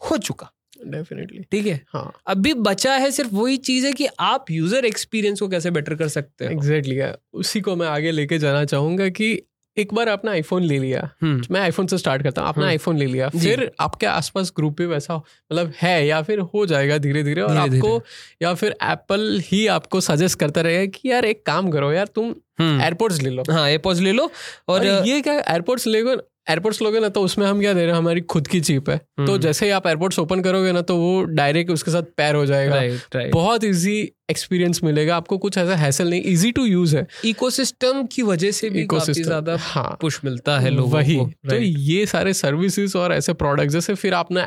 हो 0.00 0.16
चुका। 0.18 0.50
डेफिनेटली 0.86 1.42
ठीक 1.50 1.66
है? 1.66 1.80
हाँ। 1.88 2.12
अभी 2.26 2.54
बचा 2.54 2.94
है 2.94 3.10
सिर्फ़ 3.10 3.34
वही 3.34 3.56
चीज़ 3.56 3.86
है 3.86 3.92
कि 3.92 4.06
आप 4.20 4.50
यूज़र 4.50 4.84
एक्सपीरियंस 4.84 5.40
को 5.40 5.48
कैसे 5.48 5.70
बेटर 5.70 5.94
कर 5.94 6.08
सकते 6.08 6.44
हो। 6.44 6.50
एग्जैक्टली 6.50 6.96
exactly, 6.96 7.20
उसी 7.32 7.60
को 7.60 7.76
मैं 7.76 7.86
आगे 7.86 8.10
लेके 8.10 8.38
जाना 8.38 8.64
चाहूँगा 8.64 9.08
कि 9.08 9.42
एक 9.76 9.94
बार 9.94 10.08
आपने 10.08 10.30
आईफोन 10.30 10.62
ले 10.62 10.78
लिया। 10.78 11.10
हम्म, 11.22 11.42
मैं 11.50 11.60
आईफोन 11.60 11.86
से 11.86 11.98
स्टार्ट 11.98 12.22
करता 12.22 12.40
हूँ। 12.42 12.48
आपने 12.48 12.62
हम्म। 12.62 12.70
आईफोन 12.70 12.98
ले 12.98 13.06
लिया। 13.06 13.28
फिर 13.28 13.70
आपके 13.80 14.06
आसपास 14.06 14.52
ग्रुप 14.56 14.78
भी 14.78 14.86
वैसा 14.86 15.16
मतलब 15.16 15.72
है 15.82 16.06
या 16.06 16.22
फिर 16.22 16.38
हो 16.38 16.66
जाएगा 16.66 16.98
धीरे 16.98 17.22
धीरे 17.22 17.42
और 17.42 17.48
धीरे-धीरे। 17.48 17.78
आपको 17.78 18.02
या 18.42 18.54
फिर 18.54 18.76
एप्पल 18.82 19.40
ही 19.44 19.66
आपको 19.66 20.00
सजेस्ट 20.00 20.38
करता 20.38 20.60
रहेगा 20.60 20.86
कि 20.86 21.10
यार 21.10 21.24
एक 21.24 21.46
काम 21.46 21.70
करो 21.70 21.92
यार 21.92 22.06
तुम 22.06 22.34
हम्म। 22.58 22.80
एयरपोर्ट्स 22.80 23.22
ले 23.22 23.30
लो। 23.30 23.42
हाँ 23.50 23.68
एयरपोर्ट्स 23.70 24.00
ले 24.02 24.12
लो 24.12 24.30
और 24.68 24.88
और 24.88 25.06
ये 25.08 25.20
क्या 25.20 25.34
एयरपोर्ट्स 25.34 25.86
लेगो 25.86 26.16
एयरपोर्ट्स 26.46 26.80
लोगे 26.82 27.00
ना 27.00 27.08
तो 27.08 27.20
उसमें 27.22 27.46
हम 27.46 27.60
क्या 27.60 27.72
दे 27.74 27.80
रहे 27.80 27.90
हैं? 27.90 27.98
हमारी 27.98 28.20
खुद 28.20 28.48
की 28.48 28.60
चीप 28.60 28.90
है। 28.90 28.96
तो 28.98 29.22
हम्म। 29.22 29.38
जैसे 29.38 29.66
ही 29.66 29.72
आप 29.72 29.86
एयरपोर्ट्स 29.86 30.18
ओपन 30.18 30.40
करोगे 30.40 30.72
ना 30.72 30.80
तो 30.82 30.96
वो 30.96 31.22
डायरेक्ट 31.24 31.70
उसके 31.70 31.90
साथ 31.90 32.02
पैर 32.16 32.34
हो 32.34 32.44
जाएगा। 32.46 32.74
राइट 32.74 33.16
राइट 33.16 33.32
बहुत 33.32 33.64
इजी 33.64 33.96
एक्सपीरियंस 34.30 34.80
मिलेगा। 34.84 35.16
आपको 35.16 35.38
कुछ 35.38 35.58
ऐसा 35.58 35.76
हैसल 35.76 36.10
नहीं 36.10 36.22
इजी 36.22 36.52
टू 36.52 36.64
यूज़ 36.64 36.96
है। 36.96 37.06
इकोसिस्टम 37.24 38.04
की 38.06 38.22
वजह 38.22 38.50
से 38.50 38.70
भी 38.70 38.86
काफ़ी 38.86 39.12
ज़्यादा 39.14 39.56
हाँ। 39.60 39.96
पुश 40.00 40.20
मिलता 40.24 40.58
है 40.58 40.70
लोगों 40.70 40.92
वही। 40.92 41.16
को। 41.16 41.30
तो 41.50 41.56
ये 41.56 42.06
सारे 42.06 42.32
सर्विसेज़ 42.34 42.96
और 42.98 43.12
ऐसे 43.12 43.32
प्रोडक्ट 43.32 43.70
जैसे 43.70 43.94
फिर 43.94 44.14
आपने 44.14 44.46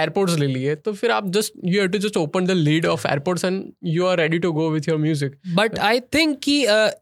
एयरपोर्ट्स 0.00 0.38
ले 0.38 0.46
लिए 0.46 0.74
तो 0.76 0.92
फिर 0.92 1.10
आप 1.10 1.28
just 1.32 1.52
you 1.64 1.80
have 1.80 1.88
to 1.90 1.98
just 1.98 2.16
open 2.16 2.46
the 2.46 2.50
lid 2.58 2.86
of 2.86 3.06
AirPods 3.08 3.44
and 3.44 3.62
you 3.86 4.06
are 4.06 4.18
ready 4.18 4.38
to 4.38 4.52
go 4.52 4.70
with 4.70 4.88
your 4.88 4.98
music 4.98 5.36
but 5.56 5.78
I 5.80 6.00
think 6.14 6.38
कि 6.44 6.56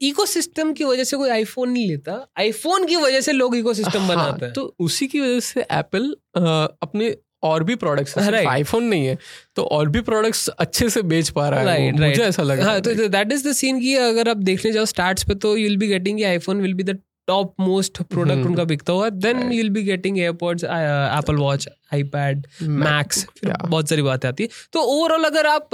इकोसिस्टम 0.09 0.73
की 0.73 0.85
वजह 0.85 1.05
से 1.05 1.17
कोई 1.17 1.31
आईफोन 1.31 1.71
नहीं 1.71 1.87
लेता। 1.89 2.27
आईफोन 2.41 2.87
की 2.87 2.97
वजह 2.97 3.21
से 3.21 3.33
लोग 3.33 3.57
इकोसिस्टम 3.57 4.09
बनाते 4.09 4.45
हैं। 4.45 4.53
तो 4.55 4.75
उसी 4.81 5.07
की 5.07 5.21
वजह 5.21 5.41
से 5.41 5.61
एप्पल 5.63 6.15
अपने 6.83 7.17
और 7.45 7.63
भी 7.65 7.75
प्रोडक्ट्स 7.77 8.15
Right. 8.19 8.47
आईफोन 8.49 8.85
नहीं 8.85 9.07
है 9.07 9.17
तो 9.57 9.63
और 9.65 9.89
भी 9.89 10.01
प्रोडक्ट्स 10.01 10.49
अच्छे 10.49 10.89
से 10.91 11.03
बेच 11.05 11.29
पा 11.31 11.49
रहा 11.49 11.61
है 11.61 11.67
वो। 11.67 11.71
राइट 11.73 12.01
मुझे 12.01 12.23
ऐसा 12.25 12.43
लग 12.43 12.61
हाँ 12.61 12.75
है। 12.75 12.81
तो 12.81 13.09
दैट 13.09 13.33
इज़ 13.33 13.47
द 13.49 13.53
सीन 13.53 13.81
की 13.81 13.95
अगर 13.97 14.29
आप 14.29 14.37
देखने 14.49 14.73
जाओ 14.73 14.85
स्टार्ट्स 14.85 15.25
पे 15.25 15.35
तो 15.35 15.57
you'll 15.57 15.77
be 15.77 15.87
getting 15.89 16.23
iPhone 16.25 16.61
will 16.63 16.75
be 16.75 16.83
the 16.83 16.99
top 17.29 17.55
most 17.61 18.03
product. 18.05 18.47
उनका 18.47 18.65
बिकता 18.65 18.93
हुआ 18.93 19.09
then 19.11 19.37
Right. 19.39 19.53
You'll 19.55 19.71
be 19.71 19.83
getting 19.85 20.19
AirPods 20.19 20.65
Apple 20.65 21.37
Watch 21.37 21.69
iPad 21.95 22.47
Macs 22.63 23.27
बहुत 23.45 23.89
सारी 23.89 24.03
बातें 24.03 24.29
आती 24.29 24.43
है। 24.43 24.49
तो 24.73 24.83
ओवरऑल 24.95 25.25
अगर 25.25 25.47
आप 25.47 25.69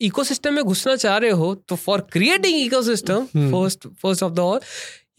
इकोसिस्टम 0.00 0.54
में 0.54 0.64
घुसना 0.64 0.94
चाह 0.96 1.16
रहे 1.16 1.30
हो 1.40 1.54
तो 1.68 1.76
for 1.78 2.00
creating 2.12 2.60
ecosystem. 2.60 3.26
First 3.26 3.86
first 4.02 4.22
of 4.22 4.32
the 4.32 4.38
all 4.40 4.60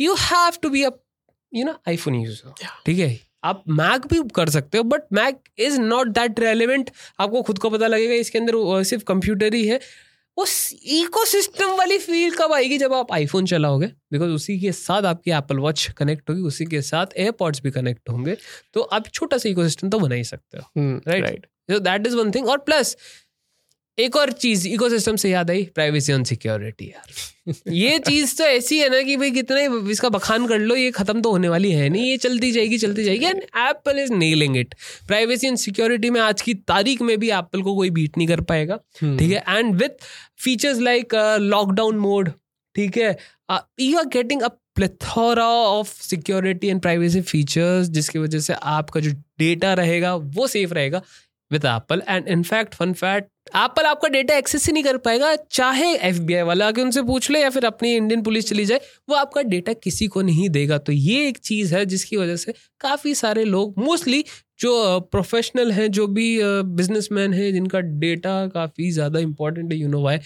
you 0.01 0.15
have 0.21 0.57
to 0.63 0.69
be 0.69 0.83
a 0.83 0.89
you 1.51 1.65
know 1.65 1.75
iPhone 1.87 2.15
user 2.15 2.65
ठीक 2.85 2.99
है? 2.99 3.17
आप 3.43 3.63
मैक 3.69 4.05
भी 4.07 4.19
कर 4.35 4.49
सकते 4.49 4.77
हो 4.77 4.83
but 4.85 5.01
Mac 5.13 5.39
is 5.59 5.79
not 5.81 6.07
that 6.09 6.39
relevant 6.39 6.91
आपको 7.19 7.41
खुद 7.41 7.57
को 7.59 7.69
पता 7.69 7.87
लगेगा 7.87 8.13
इसके 8.15 8.39
अंदर 8.39 8.83
सिर्फ़ 8.83 9.03
कंप्यूटर 9.07 9.53
ही 9.53 9.65
है। 9.67 9.79
उस 10.37 10.53
इकोसिस्टम 10.73 11.75
वाली 11.77 11.97
फील 11.97 12.35
कब 12.35 12.53
आएगी 12.53 12.77
जब 12.77 12.93
आप 12.93 13.11
आईफोन 13.13 13.45
चलाओगे? 13.45 13.87
बिकॉज़ 14.11 14.29
उसी 14.29 14.59
के 14.59 14.71
साथ 14.71 15.03
आपकी 15.03 15.31
एप्पल 15.31 15.57
वॉच 15.57 15.87
कनेक्ट 15.97 16.29
होगी 16.29 16.41
उसी 16.41 16.65
के 16.65 16.81
साथ 16.81 17.17
एयरपॉड्स 17.17 17.61
भी 17.61 17.71
कनेक्ट 17.71 18.09
होंगे। 18.09 18.37
तो 18.73 18.81
आप 18.81 19.07
छोटा 19.07 19.37
सा 19.37 19.49
इकोसिस्टम 19.49 19.89
तो 19.89 19.99
बना 19.99 20.15
ही 20.15 20.23
सकते 20.23 20.57
हो। 20.57 20.63
Right 21.07 21.23
right 21.23 21.45
so 21.71 21.79
that 21.79 22.07
is 22.07 22.15
one 22.15 22.31
thing 22.31 22.49
और 22.49 22.57
प्लस 22.59 22.95
एक 23.97 24.15
और 24.15 24.31
चीज़ 24.31 24.67
इकोसिस्टम 24.67 25.15
से 25.15 25.29
याद 25.29 25.49
आई 25.51 25.63
प्राइवेसी 25.75 26.13
ऑन 26.13 26.23
सिक्योरिटी 26.23 26.85
यार। 26.85 27.71
ये 27.73 27.97
चीज़ 27.99 28.35
तो 28.37 28.43
ऐसी 28.43 28.77
है 28.79 28.89
ना 28.89 29.01
कि 29.01 29.17
भाई 29.17 29.31
कितना 29.31 29.59
इसका 29.91 30.09
बखान 30.09 30.47
कर 30.47 30.59
लो 30.59 30.75
ये 30.75 30.91
खत्म 30.91 31.21
तो 31.21 31.31
होने 31.31 31.49
वाली 31.49 31.71
है 31.71 31.89
नहीं 31.89 32.05
ये 32.05 32.17
चलती 32.17 32.51
जाएगी 32.51 32.77
चलती 32.77 33.03
जाएगी 33.03 33.25
and 33.25 33.41
Apple 33.41 33.99
is 33.99 34.13
nailing 34.13 34.57
it 34.57 34.73
privacy 35.07 35.47
and 35.47 35.57
security 35.57 36.09
में 36.09 36.19
आज 36.21 36.41
की 36.41 36.53
तारीख 36.53 37.01
में 37.01 37.17
भी 37.19 37.29
एप्पल 37.31 37.61
को 37.61 37.75
कोई 37.75 37.89
बीट 37.89 38.17
नहीं 38.17 38.27
कर 38.27 38.41
पाएगा 38.41 38.77
ठीक 39.01 39.31
है? 39.31 39.43
And 39.49 39.75
with 39.75 40.03
features 40.43 40.79
like 40.79 41.15
lockdown 41.41 41.97
mode 41.97 42.31
ठीक 42.75 42.97
है? 42.97 43.15
You 43.81 43.97
are 43.97 44.05
getting 44.13 44.41
a 44.41 44.47
plethora 44.75 45.45
of 45.47 45.89
security 46.01 46.67
and 46.67 46.81
privacy 46.81 47.21
features 47.21 47.87
जिसकी 47.89 48.19
वजह 48.19 48.39
से 48.39 48.53
आपका 48.77 48.99
जो 48.99 49.11
डेटा 49.39 49.73
रहेगा 49.73 50.15
वो 50.15 50.47
सेफ़ 50.47 50.73
रहेगा 50.73 51.01
with 51.51 51.65
Apple 51.65 52.01
and 52.09 52.27
in fact 52.27 52.75
fun 52.75 52.93
fact 52.93 53.27
Apple 53.53 53.85
आपका 53.85 54.07
डेटा 54.09 54.35
एक्सेस 54.37 54.65
ही 54.67 54.71
नहीं 54.73 54.83
कर 54.83 54.97
पाएगा, 54.97 55.35
चाहे 55.51 55.93
एफ़ 55.97 56.19
बी 56.21 56.33
आई 56.33 56.41
वाला 56.43 56.67
आके 56.67 56.81
उनसे 56.81 57.01
पूछ 57.03 57.29
ले 57.31 57.39
या 57.41 57.49
फिर 57.49 57.65
अपनी 57.65 57.93
इंडियन 57.95 58.21
पुलिस 58.23 58.47
चली 58.49 58.65
जाए, 58.65 58.79
वो 59.09 59.15
आपका 59.15 59.41
डेटा 59.43 59.73
किसी 59.75 60.07
को 60.07 60.21
नहीं 60.21 60.49
देगा। 60.49 60.77
तो 60.79 60.91
ये 60.91 61.27
एक 61.27 61.37
चीज़ 61.39 61.75
है 61.75 61.85
जिसकी 61.85 62.17
वजह 62.17 62.35
से 62.35 62.53
काफ़ी 62.81 63.13
सारे 63.15 63.43
लोग 63.45 63.77
मोस्टली 63.79 64.23
जो 64.59 64.99
प्रोफेशनल 65.11 65.71
हैं, 65.71 65.89
जो 65.91 66.07
भी 66.07 66.39
बिजनेसमैन 66.41 67.33
हैं, 67.33 67.51
जिनका 67.53 67.79
डेटा 67.99 68.45
काफ़ी 68.47 68.89
ज़्यादा 68.91 69.19
इंपॉर्टेंट 69.19 69.71
है 69.73 69.77
यू 69.79 69.87
नो 69.89 70.01
वाई 70.03 70.17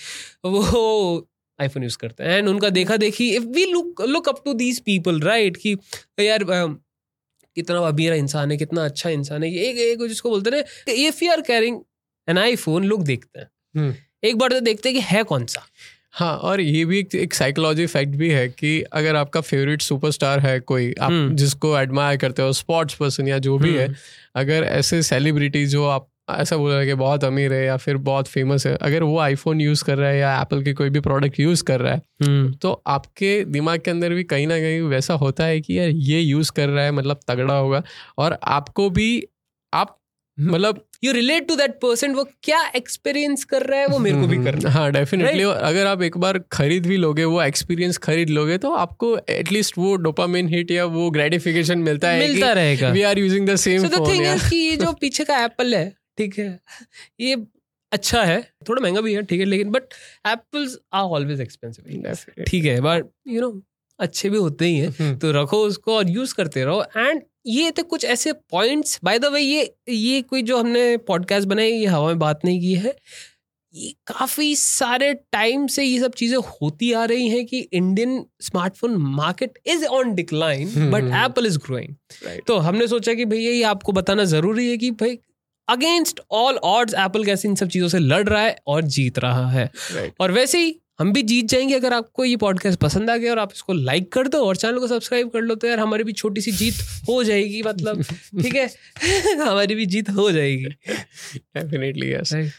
वो 0.46 1.28
आईफोन 1.60 1.84
यूज़ 1.84 1.98
करते 1.98 2.24
हैं 2.24 2.38
एंड 2.38 2.48
उनका 2.50 2.70
देखा 2.72 2.98
देखी 2.98 3.30
if 3.36 3.46
we 3.50 3.66
look 3.66 4.02
look 4.08 4.30
up 4.30 4.42
to 4.46 4.54
these 4.56 4.80
people 4.86 5.20
right 5.22 5.58
कि, 5.58 5.78
यार 6.20 6.44
कितना 7.58 7.80
अमीर 7.88 8.14
इंसान 8.14 8.52
है, 8.52 8.58
कितना 8.58 8.86
अच्छा 8.86 9.10
इंसान 9.10 9.44
है 9.44 9.52
एक 9.60 9.78
एक 9.82 10.08
जिसको 10.08 10.30
बोलते 10.30 10.56
हैं 10.56 10.96
if 11.08 11.24
you 11.24 11.32
are 11.32 11.42
carrying 11.42 11.80
an 12.28 12.38
iPhone 12.38 12.84
लोग 12.84 13.04
देखते 13.04 13.40
हैं 13.40 13.50
हम्म। 13.76 13.94
एक 14.24 14.38
बार 14.38 14.50
तो 14.50 14.60
देखते 14.62 14.90
हैं 14.90 14.96
कि 14.96 15.06
है 15.06 15.24
कौन 15.26 15.46
सा 15.46 15.66
हाँ 16.12 16.36
और 16.40 16.62
ये 16.62 16.84
भी 16.86 17.00
एक, 17.00 17.16
एक 17.16 17.34
साइकोलॉजी 17.34 17.86
फैक्ट 17.88 18.16
भी 18.16 18.30
है 18.30 18.48
कि 18.50 18.82
अगर 18.94 19.16
आपका 19.16 19.42
फेवरेट 19.42 19.82
सुपरस्टार 19.82 20.40
है 20.40 20.60
कोई 20.62 20.94
आप 20.94 21.12
हम्म। 21.12 21.36
जिसको 21.36 21.78
एडमायर 21.78 22.18
करते 22.18 22.42
हो 22.42 22.54
स्पोर्ट्स 22.56 22.94
पर्सन 22.96 23.28
या 23.28 23.38
जो 23.40 23.58
भी 23.58 23.74
है 23.74 23.86
हम्म। 23.86 23.96
अगर 24.36 24.64
ऐसे 24.66 25.02
सेलिब्रिटी 25.04 25.66
जो 25.68 25.86
आप 25.88 26.08
ऐसा 26.30 26.58
बोल 26.58 26.70
रहे 26.70 26.80
हैं 26.80 26.88
कि 26.88 26.94
बहुत 26.94 27.24
अमीर 27.24 27.54
है 27.54 27.64
या 27.66 27.76
फिर 27.78 27.98
बहुत 28.06 28.28
फ़ेमस 28.28 28.66
है 28.68 28.76
अगर 28.78 29.04
वो 29.04 29.18
आईफोन 29.20 29.62
यूज़ 29.62 29.84
कर 29.84 29.98
रहा 29.98 30.10
है 30.10 30.18
या 30.18 30.34
एप्पल 30.42 30.64
के 30.64 30.74
कोई 30.74 30.90
भी 30.90 31.00
प्रोडक्ट 31.00 31.40
यूज़ 31.40 31.64
कर 31.64 31.80
रहा 31.80 31.94
है 31.94 32.52
तो 32.54 32.72
आपके 32.88 33.44
दिमाग 33.48 33.80
के 33.80 33.92
अंदर 33.92 34.14
भी 34.14 34.24
कहीं 34.26 34.48
ना 34.48 34.58
कहीं 34.58 34.82
वैसा 34.88 35.14
होता 35.16 35.46
है 35.46 35.62
कि 35.62 35.78
यार 35.80 35.90
ये 35.90 36.20
यूज़ 36.20 36.52
कर 36.52 36.70
रहा 36.70 36.84
है 36.84 36.92
मतलब 36.92 37.20
तगड़ा 37.28 37.54
होगा 37.54 37.84
और 38.18 38.38
आपको 38.50 38.90
भी 38.90 39.10
आप 39.74 39.98
मतलब 40.40 40.84
you 41.04 41.12
relate 41.14 41.48
to 41.48 41.56
that 41.56 41.72
person 41.72 42.14
वो 42.14 42.24
क्या 42.44 42.62
एक्सपीरियंस 42.76 43.44
कर 43.44 43.64
रहा 43.64 43.80
है 43.80 43.88
वो 43.88 44.00
मेरे 44.00 44.22
को 44.22 44.28
भी 44.28 44.38
करना 44.44 44.70
हाँ। 44.70 44.92
Definitely 44.92 45.44
Right? 45.44 45.62
अगर 45.64 45.86
आप 45.86 46.02
एक 46.02 46.18
बार 46.18 46.40
खरीद 46.52 46.86
भी 46.86 46.98
लोगे 46.98 47.26
वो 47.26 47.42
एक्सपीरियंस 47.42 47.98
खरीद 47.98 48.30
लोगे 48.30 48.58
तो 48.58 48.72
आपको 48.74 49.18
एटलीस्ट 49.30 49.78
वो 49.78 49.96
डोपामिन 49.96 50.50
हिट 50.50 50.72
या 50.72 50.86
वो 50.86 51.10
ग्रेटिफिकेशन 51.12 51.80
मिलता 51.80 52.10
है 52.10 52.20
मिलता 52.20 52.52
रहेगा। 52.52 52.90
We 52.90 53.02
are 53.02 53.20
using 53.20 53.50
the 53.50 53.56
same 53.56 53.88
so 53.88 53.98
the 53.98 54.10
thing 54.10 54.26
is 54.26 54.50
कि 54.50 54.56
ये 54.56 54.76
जो 54.78 54.92
पीछे 54.92 55.24
का 55.24 55.44
एप्पल 55.44 55.76
है 55.76 55.96
ठीक 56.18 56.40
है 56.40 56.60
ये 57.20 57.36
अच्छा 57.92 58.24
है 58.24 58.42
थोड़ा 58.70 58.82
महँगा 58.82 59.02
भी 59.02 59.14
है 59.14 59.22
ठीक 59.24 59.40
है 59.40 59.46
लेकिन 59.46 59.72
but 59.72 59.94
Apples 60.28 60.78
are 60.94 61.02
always 61.02 61.42
expensive 61.42 62.44
ठीक 62.48 62.66
है 62.66 62.80
बट 62.82 63.06
यू 63.28 63.42
नो 63.42 63.62
अच्छे 64.00 64.30
भी 64.30 64.38
होते 64.38 64.66
ही 64.66 64.78
हैं 64.78 65.18
तो 65.20 65.32
रखो 65.32 65.58
उसको 65.58 65.96
और 65.96 66.10
यूज़ 66.10 66.34
करते 66.36 66.64
रहो 66.64 66.84
एंड 66.98 67.22
ये 67.48 67.72
थे 67.72 67.82
कुछ 67.82 68.06
ऐसे 68.06 68.34
पॉइंट्स 68.34 69.00
बाय 69.04 69.20
द 69.20 69.26
वे 69.26 69.42
ये 69.42 69.76
ये 69.90 70.22
कोई 70.22 70.42
जो 70.42 70.58
हमने 70.58 70.98
पॉडकास्ट 70.98 71.48
बनाई 71.48 71.72
ये 71.72 71.86
हवा 71.86 72.08
में 72.08 72.20
बात 72.20 72.40
नहीं 72.46 72.62
की 72.62 72.74
है। 72.74 72.96
ये 73.74 73.96
काफ़ी 74.08 74.56
सारे 74.56 75.14
टाइम 75.14 75.68
से 75.68 75.84
ये 75.84 76.00
सब 76.00 76.14
चीज़ें 76.14 76.38
होती 76.38 76.92
आ 76.94 77.06
रही 77.06 77.30
हैं 77.30 77.46
कि 77.46 77.60
Indian 77.60 78.26
smartphone 78.42 78.98
market 78.98 79.60
is 79.66 79.86
on 79.86 80.16
decline 80.16 80.92
but 80.92 81.04
Apple 81.04 81.46
is 81.46 81.58
growing 81.58 81.96
तो 82.48 82.58
हमने 82.58 82.88
सोचा 82.88 83.14
कि 83.14 83.26
भैया 83.26 83.52
ये 83.52 83.64
आपको 83.64 83.92
बताना 83.92 84.24
ज़रूरी 84.24 84.70
है 84.70 84.78
कि 84.78 84.92
भाई 84.92 85.20
अगेंस्ट 85.70 86.20
ऑल 86.32 86.56
ऑर्ड्स 86.56 86.94
एप्पल 86.94 87.24
कैसे 87.24 87.48
इन 87.48 87.56
सब 87.56 87.68
चीज़ों 87.68 87.88
से 87.88 88.00
लड़ 88.00 88.30
रहा 88.30 88.42
है 88.42 88.56
और 88.68 88.82
जीत 88.82 89.20
रहा 89.20 89.52
है। 89.52 89.72
Right. 89.72 90.12
और 90.20 90.32
वैसे 90.32 90.60
ही 90.60 90.80
हम 91.00 91.14
भी 91.14 91.22
जीत 91.24 91.46
जाएँगे 91.46 91.76
अगर 91.76 91.94
आपको 91.94 92.26
ये 92.26 92.38
पॉडकास्ट 92.38 92.80
पसंद 92.80 93.10
आ 93.10 93.18
गया 93.18 93.32
और 93.32 93.40
आप 93.40 93.50
इसको 93.56 93.74
लाइक 93.74 94.12
कर 94.12 94.28
दो 94.28 94.46
और 94.46 94.56
चैनल 94.56 94.80
को 94.80 94.88
सब्सक्राइब 94.88 95.30
कर 95.30 95.42
लो 95.42 95.56
तो 95.56 95.68
यार 95.68 95.80
हमारी 95.80 96.04
भी 96.04 96.14
छोटी 96.14 96.42
सी 96.42 96.52
जीत 96.52 96.74
हो 97.10 97.24
जाएगी 97.24 97.64
मतलब 97.64 98.02
ठीक 98.42 98.56
है? 98.56 98.70
हमारी 99.36 99.76
भी 99.76 99.86
जीत 99.86 100.10
हो 100.10 100.32
जाएगी। 100.32 100.66
Definitely 101.36 102.14
yes 102.14 102.34
Right. 102.34 102.50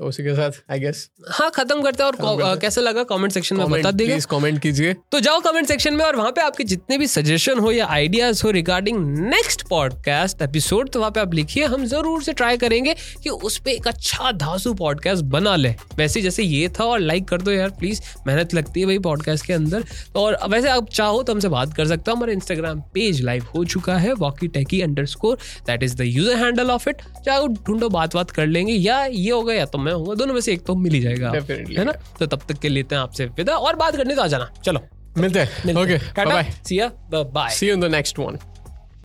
तो 0.00 0.06
उसी 0.06 0.22
के 0.22 0.34
साथ 0.34 0.50
आई 0.72 0.80
गेस 0.80 1.08
हाँ 1.28 1.50
खत्म 1.50 1.82
करते 1.82 2.02
हैं 2.02 2.10
और 2.10 2.36
करते। 2.36 2.60
कैसा 2.60 2.80
लगा? 2.80 3.02
कमेंट 3.04 3.32
सेक्शन 3.32 3.56
में 3.56 3.70
बता 3.70 3.90
देगा 3.90 4.12
प्लीज़ 4.12 4.26
कमेंट 4.26 4.60
कीजिए। 4.62 4.92
तो 5.12 5.18
जाओ 5.20 5.40
कमेंट 5.40 5.66
सेक्शन 5.68 5.94
में 5.94 6.04
और 6.04 6.16
वहाँ 6.16 6.30
पे 6.32 6.40
आपके 6.40 6.64
जितने 6.64 6.98
भी 6.98 7.06
सजेशन 7.06 7.58
हो 7.58 7.72
या 7.72 7.86
आइडियाज़ 7.88 8.42
हो 8.44 8.50
रिगार्डिंग 8.50 8.98
नेक्स्ट 9.18 9.62
पॉडकास्ट 9.68 10.42
एपिसोड 10.42 10.90
तो 10.90 11.00
वहाँ 11.00 11.10
पे 11.10 11.20
आप 11.20 11.34
लिखिए। 11.34 11.64
हम 11.64 11.84
ज़रूर 11.86 12.22
से 12.22 12.32
ट्राई 12.32 12.56
करेंगे 12.56 12.94
कि 13.22 13.30
उस 13.30 13.58
पे 13.58 13.72
एक 13.72 13.88
अच्छा 13.88 14.32
धासु 14.34 14.72
पॉडकास्ट 14.74 15.24
बना 15.34 15.56
ले। 15.56 15.74
वैसे 15.96 16.22
जैसे 16.22 16.42
ये 16.42 16.68
था 16.78 16.84
और 16.84 17.00
लाइक 17.00 17.28
कर 17.28 17.42
दो 17.42 17.50
यार 17.50 17.70
प्लीज़ 17.80 18.00
मेहनत 18.26 18.54
लगती 18.54 18.80
है 18.80 18.86
भाई 18.86 18.98
पॉडकास्ट 19.08 19.46
के 19.46 19.52
अंदर। 19.52 19.84
और 20.16 20.38
वैसे 20.48 20.68
आप 20.68 20.88
चाहो 20.90 21.22
तो 21.22 21.32
हमसे 21.32 21.48
बात 21.48 21.74
कर 21.74 21.86
सकते 21.88 22.10
हो। 22.10 22.16
हमारा 22.16 22.32
इंस्टाग्राम 22.32 22.80
पेज 22.94 23.20
लाइव 23.22 23.46
हो 23.54 23.64
चुका 23.66 23.96
है 23.98 24.12
walkie 24.14 24.48
talkie 24.48 24.80
underscore 25.08 25.38
that 25.66 25.82
is 25.82 25.96
the 25.96 26.06
user 26.06 26.44
handle 26.44 26.70
of 26.70 26.88
it 26.88 27.02
चाहे 27.26 27.46
ढूंढो 27.66 27.88
बात 27.90 28.14
बात 28.14 28.30
कर 28.30 28.46
लेंगे 28.46 28.72
या 28.72 29.04
ये 29.04 29.30
होगा 29.30 29.54
या 29.54 29.64
तो 29.66 29.78
मैं 29.78 29.89
होगा 29.94 30.14
दोनों 30.14 30.34
में 30.34 30.40
से 30.40 30.52
एक 30.52 30.64
तो 30.66 30.74
मिल 30.74 30.92
ही 30.92 31.00
जाएगा 31.00 31.32
है 31.50 31.84
ना? 31.84 31.92
तो 32.18 32.26
तब 32.26 32.40
तक 32.48 32.58
के 32.58 32.68
लेते 32.68 32.94
हैं 32.94 33.02
आपसे 33.02 33.26
विदा 33.26 33.56
और 33.56 33.76
बात 33.76 33.96
करने 33.96 34.14
तो 34.14 34.22
आ 34.22 34.26
जाना 34.26 34.50
चलो। 34.64 34.80
मिलते 35.18 35.40
हैं। 35.40 35.74
Okay 35.74 36.24
bye 36.24 36.50
see 36.66 36.78
ya 36.80 36.90
bye 37.12 37.54
see 37.54 37.68
you 37.68 37.74
in 37.74 37.80
the 37.80 37.84
next 37.84 38.18
one 38.18 38.38